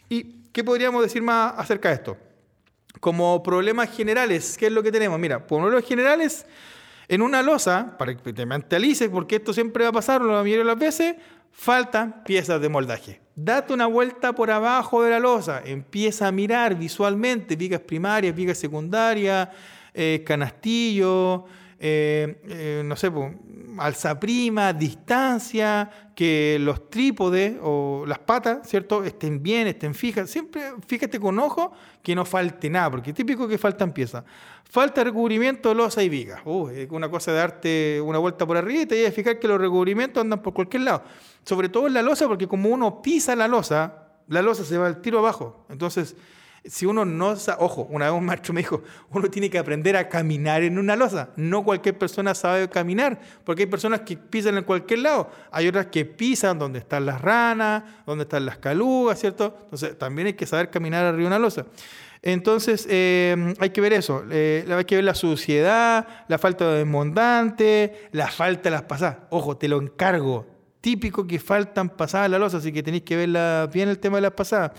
¿Y 0.08 0.48
qué 0.52 0.64
podríamos 0.64 1.02
decir 1.02 1.22
más 1.22 1.54
acerca 1.56 1.88
de 1.88 1.94
esto? 1.96 2.29
Como 2.98 3.42
problemas 3.42 3.94
generales, 3.94 4.56
¿qué 4.58 4.66
es 4.66 4.72
lo 4.72 4.82
que 4.82 4.90
tenemos? 4.90 5.18
Mira, 5.18 5.46
problemas 5.46 5.84
generales, 5.84 6.46
en 7.08 7.22
una 7.22 7.42
losa, 7.42 7.96
para 7.98 8.16
que 8.16 8.32
te 8.32 8.46
mentalices, 8.46 9.08
porque 9.08 9.36
esto 9.36 9.52
siempre 9.52 9.84
va 9.84 9.90
a 9.90 9.92
pasar 9.92 10.22
la 10.22 10.42
mayoría 10.42 10.58
de 10.58 10.64
las 10.64 10.78
veces, 10.78 11.16
faltan 11.52 12.22
piezas 12.24 12.60
de 12.60 12.68
moldaje. 12.68 13.20
Date 13.34 13.72
una 13.72 13.86
vuelta 13.86 14.34
por 14.34 14.50
abajo 14.50 15.02
de 15.02 15.10
la 15.10 15.18
losa, 15.18 15.62
empieza 15.64 16.26
a 16.26 16.32
mirar 16.32 16.74
visualmente 16.74 17.56
vigas 17.56 17.80
primarias, 17.80 18.34
vigas 18.34 18.58
secundarias, 18.58 19.48
eh, 19.94 20.22
canastillo, 20.26 21.46
eh, 21.82 22.42
eh, 22.46 22.82
no 22.84 22.94
sé, 22.94 23.10
alza 23.78 24.20
prima, 24.20 24.74
distancia, 24.74 25.90
que 26.14 26.58
los 26.60 26.90
trípodes 26.90 27.56
o 27.62 28.04
las 28.06 28.18
patas, 28.18 28.68
¿cierto?, 28.68 29.02
estén 29.02 29.42
bien, 29.42 29.66
estén 29.66 29.94
fijas. 29.94 30.28
Siempre 30.28 30.72
fíjate 30.86 31.18
con 31.18 31.38
ojo 31.38 31.72
que 32.02 32.14
no 32.14 32.26
falte 32.26 32.68
nada, 32.68 32.90
porque 32.90 33.10
es 33.10 33.16
típico 33.16 33.48
que 33.48 33.56
faltan 33.56 33.94
piezas. 33.94 34.24
Falta 34.64 35.02
recubrimiento, 35.02 35.72
losa 35.72 36.02
y 36.02 36.10
viga. 36.10 36.42
Uh, 36.44 36.68
una 36.90 37.08
cosa 37.08 37.32
de 37.32 37.38
darte 37.38 38.00
una 38.04 38.18
vuelta 38.18 38.46
por 38.46 38.58
arriba 38.58 38.82
y 38.82 38.86
te 38.86 39.06
a 39.06 39.10
fijar 39.10 39.38
que 39.38 39.48
los 39.48 39.58
recubrimientos 39.58 40.20
andan 40.20 40.42
por 40.42 40.52
cualquier 40.52 40.82
lado. 40.82 41.02
Sobre 41.44 41.70
todo 41.70 41.86
en 41.86 41.94
la 41.94 42.02
losa, 42.02 42.28
porque 42.28 42.46
como 42.46 42.68
uno 42.68 43.00
pisa 43.00 43.34
la 43.34 43.48
losa, 43.48 44.10
la 44.28 44.42
losa 44.42 44.64
se 44.64 44.76
va 44.76 44.86
al 44.86 45.00
tiro 45.00 45.18
abajo. 45.18 45.64
Entonces, 45.70 46.14
si 46.64 46.84
uno 46.84 47.04
no, 47.04 47.34
ojo, 47.58 47.86
una 47.90 48.06
vez 48.06 48.14
un 48.14 48.24
maestro 48.24 48.52
me 48.52 48.60
dijo, 48.60 48.82
uno 49.10 49.30
tiene 49.30 49.48
que 49.48 49.58
aprender 49.58 49.96
a 49.96 50.08
caminar 50.08 50.62
en 50.62 50.78
una 50.78 50.94
losa. 50.94 51.30
No 51.36 51.64
cualquier 51.64 51.96
persona 51.96 52.34
sabe 52.34 52.68
caminar, 52.68 53.20
porque 53.44 53.62
hay 53.62 53.68
personas 53.68 54.00
que 54.00 54.16
pisan 54.16 54.58
en 54.58 54.64
cualquier 54.64 55.00
lado. 55.00 55.30
Hay 55.50 55.68
otras 55.68 55.86
que 55.86 56.04
pisan 56.04 56.58
donde 56.58 56.78
están 56.78 57.06
las 57.06 57.20
ranas, 57.20 57.84
donde 58.06 58.24
están 58.24 58.44
las 58.44 58.58
calugas, 58.58 59.18
¿cierto? 59.18 59.56
Entonces 59.64 59.98
también 59.98 60.28
hay 60.28 60.34
que 60.34 60.46
saber 60.46 60.70
caminar 60.70 61.04
arriba 61.06 61.22
de 61.22 61.26
una 61.26 61.38
losa. 61.38 61.66
Entonces 62.22 62.86
eh, 62.90 63.54
hay 63.58 63.70
que 63.70 63.80
ver 63.80 63.94
eso, 63.94 64.24
eh, 64.30 64.66
hay 64.70 64.84
que 64.84 64.96
ver 64.96 65.04
la 65.04 65.14
suciedad, 65.14 66.06
la 66.28 66.36
falta 66.36 66.70
de 66.70 66.78
desmontante, 66.78 68.08
la 68.12 68.28
falta 68.28 68.64
de 68.64 68.70
las 68.72 68.82
pasadas. 68.82 69.18
Ojo, 69.30 69.56
te 69.56 69.68
lo 69.68 69.80
encargo. 69.80 70.46
Típico 70.82 71.26
que 71.26 71.38
faltan 71.38 71.90
pasadas 71.90 72.30
la 72.30 72.38
losa, 72.38 72.58
así 72.58 72.72
que 72.72 72.82
tenéis 72.82 73.04
que 73.04 73.16
ver 73.16 73.68
bien 73.70 73.88
el 73.88 73.98
tema 73.98 74.16
de 74.18 74.22
las 74.22 74.32
pasadas. 74.32 74.72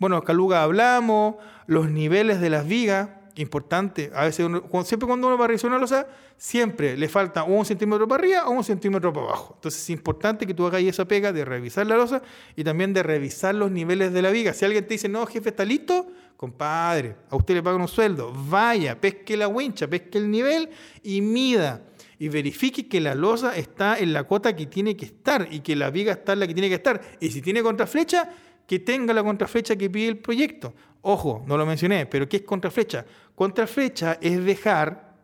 Bueno, 0.00 0.22
Caluga 0.22 0.62
hablamos, 0.62 1.36
los 1.66 1.90
niveles 1.90 2.40
de 2.40 2.48
las 2.48 2.66
vigas, 2.66 3.10
importante. 3.36 4.10
A 4.14 4.24
veces, 4.24 4.46
siempre 4.84 5.06
cuando 5.06 5.26
uno 5.26 5.36
va 5.36 5.44
a 5.44 5.48
revisar 5.48 5.68
una 5.68 5.78
losa, 5.78 6.06
siempre 6.38 6.96
le 6.96 7.06
falta 7.06 7.44
un 7.44 7.66
centímetro 7.66 8.08
para 8.08 8.22
arriba 8.22 8.48
o 8.48 8.52
un 8.52 8.64
centímetro 8.64 9.12
para 9.12 9.26
abajo. 9.26 9.52
Entonces 9.56 9.82
es 9.82 9.90
importante 9.90 10.46
que 10.46 10.54
tú 10.54 10.66
hagas 10.66 10.82
esa 10.82 11.04
pega 11.04 11.34
de 11.34 11.44
revisar 11.44 11.86
la 11.86 11.96
losa 11.96 12.22
y 12.56 12.64
también 12.64 12.94
de 12.94 13.02
revisar 13.02 13.54
los 13.54 13.70
niveles 13.70 14.14
de 14.14 14.22
la 14.22 14.30
viga. 14.30 14.54
Si 14.54 14.64
alguien 14.64 14.86
te 14.86 14.94
dice, 14.94 15.08
no, 15.10 15.26
jefe, 15.26 15.50
está 15.50 15.66
listo, 15.66 16.06
compadre, 16.38 17.16
a 17.28 17.36
usted 17.36 17.52
le 17.52 17.62
pagan 17.62 17.82
un 17.82 17.88
sueldo, 17.88 18.32
vaya, 18.34 18.98
pesque 18.98 19.36
la 19.36 19.48
wincha, 19.48 19.86
pesque 19.86 20.16
el 20.16 20.30
nivel 20.30 20.70
y 21.02 21.20
mida. 21.20 21.82
Y 22.18 22.28
verifique 22.28 22.86
que 22.86 23.00
la 23.00 23.14
losa 23.14 23.56
está 23.56 23.98
en 23.98 24.12
la 24.12 24.24
cota 24.24 24.54
que 24.54 24.66
tiene 24.66 24.94
que 24.94 25.06
estar 25.06 25.48
y 25.50 25.60
que 25.60 25.74
la 25.74 25.90
viga 25.90 26.12
está 26.12 26.34
en 26.34 26.40
la 26.40 26.46
que 26.46 26.52
tiene 26.52 26.68
que 26.68 26.74
estar. 26.74 27.00
Y 27.18 27.30
si 27.30 27.40
tiene 27.40 27.62
contraflecha, 27.62 28.28
que 28.70 28.78
tenga 28.78 29.12
la 29.12 29.24
contraflecha 29.24 29.74
que 29.74 29.90
pide 29.90 30.06
el 30.06 30.18
proyecto. 30.18 30.72
Ojo, 31.02 31.42
no 31.44 31.56
lo 31.56 31.66
mencioné, 31.66 32.06
pero 32.06 32.28
¿qué 32.28 32.36
es 32.36 32.42
contraflecha? 32.44 33.04
Contraflecha 33.34 34.18
es 34.20 34.44
dejar 34.44 35.16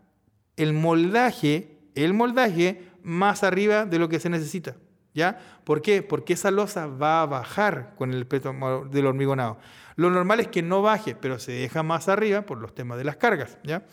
el 0.56 0.72
moldaje, 0.72 1.78
el 1.94 2.12
moldaje 2.12 2.82
más 3.04 3.44
arriba 3.44 3.86
de 3.86 4.00
lo 4.00 4.08
que 4.08 4.18
se 4.18 4.28
necesita. 4.28 4.74
¿Ya? 5.14 5.38
¿Por 5.62 5.80
qué? 5.80 6.02
Porque 6.02 6.32
esa 6.32 6.50
losa 6.50 6.88
va 6.88 7.22
a 7.22 7.26
bajar 7.26 7.94
con 7.96 8.12
el 8.12 8.26
peso 8.26 8.52
del 8.90 9.06
hormigonado. 9.06 9.58
Lo 9.94 10.10
normal 10.10 10.40
es 10.40 10.48
que 10.48 10.62
no 10.62 10.82
baje, 10.82 11.14
pero 11.14 11.38
se 11.38 11.52
deja 11.52 11.84
más 11.84 12.08
arriba 12.08 12.42
por 12.42 12.58
los 12.58 12.74
temas 12.74 12.98
de 12.98 13.04
las 13.04 13.16
cargas. 13.16 13.58
¿ya? 13.62 13.84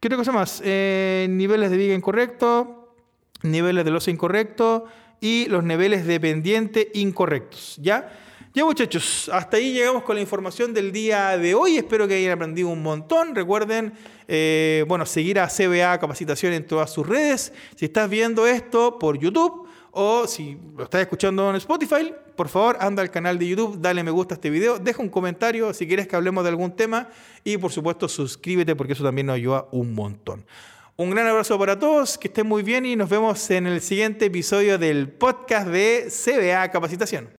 ¿Qué 0.00 0.08
otra 0.08 0.18
cosa 0.18 0.32
más? 0.32 0.60
Eh, 0.64 1.28
niveles 1.30 1.70
de 1.70 1.76
viga 1.76 1.94
incorrecto, 1.94 2.96
niveles 3.44 3.84
de 3.84 3.92
losa 3.92 4.10
incorrecto 4.10 4.86
y 5.20 5.46
los 5.46 5.62
niveles 5.62 6.04
de 6.04 6.18
pendiente 6.18 6.90
incorrectos, 6.94 7.78
¿ya? 7.80 8.26
Ya 8.54 8.64
muchachos, 8.64 9.30
hasta 9.30 9.58
ahí 9.58 9.74
llegamos 9.74 10.02
con 10.04 10.16
la 10.16 10.22
información 10.22 10.72
del 10.72 10.90
día 10.90 11.36
de 11.36 11.54
hoy. 11.54 11.76
Espero 11.76 12.08
que 12.08 12.14
hayan 12.14 12.32
aprendido 12.32 12.68
un 12.68 12.82
montón. 12.82 13.34
Recuerden, 13.34 13.92
eh, 14.26 14.86
bueno, 14.88 15.04
seguir 15.04 15.38
a 15.38 15.48
CBA 15.48 15.98
Capacitación 15.98 16.54
en 16.54 16.66
todas 16.66 16.90
sus 16.90 17.06
redes. 17.06 17.52
Si 17.76 17.84
estás 17.84 18.08
viendo 18.08 18.46
esto 18.46 18.98
por 18.98 19.18
YouTube 19.18 19.68
o 19.90 20.26
si 20.26 20.56
lo 20.76 20.84
estás 20.84 21.02
escuchando 21.02 21.50
en 21.50 21.56
Spotify, 21.56 22.14
por 22.36 22.48
favor, 22.48 22.78
anda 22.80 23.02
al 23.02 23.10
canal 23.10 23.38
de 23.38 23.48
YouTube, 23.48 23.78
dale 23.80 24.02
me 24.02 24.10
gusta 24.10 24.34
a 24.34 24.36
este 24.36 24.48
video, 24.48 24.78
deja 24.78 25.02
un 25.02 25.10
comentario 25.10 25.74
si 25.74 25.86
quieres 25.86 26.08
que 26.08 26.16
hablemos 26.16 26.42
de 26.42 26.50
algún 26.50 26.74
tema 26.74 27.10
y 27.44 27.58
por 27.58 27.70
supuesto 27.70 28.08
suscríbete 28.08 28.74
porque 28.74 28.94
eso 28.94 29.04
también 29.04 29.26
nos 29.26 29.34
ayuda 29.34 29.66
un 29.72 29.92
montón. 29.92 30.46
Un 30.96 31.10
gran 31.10 31.26
abrazo 31.26 31.58
para 31.58 31.78
todos, 31.78 32.16
que 32.16 32.28
estén 32.28 32.46
muy 32.46 32.62
bien 32.62 32.86
y 32.86 32.96
nos 32.96 33.10
vemos 33.10 33.50
en 33.50 33.66
el 33.66 33.80
siguiente 33.80 34.24
episodio 34.24 34.78
del 34.78 35.08
podcast 35.08 35.68
de 35.68 36.08
CBA 36.10 36.70
Capacitación. 36.70 37.26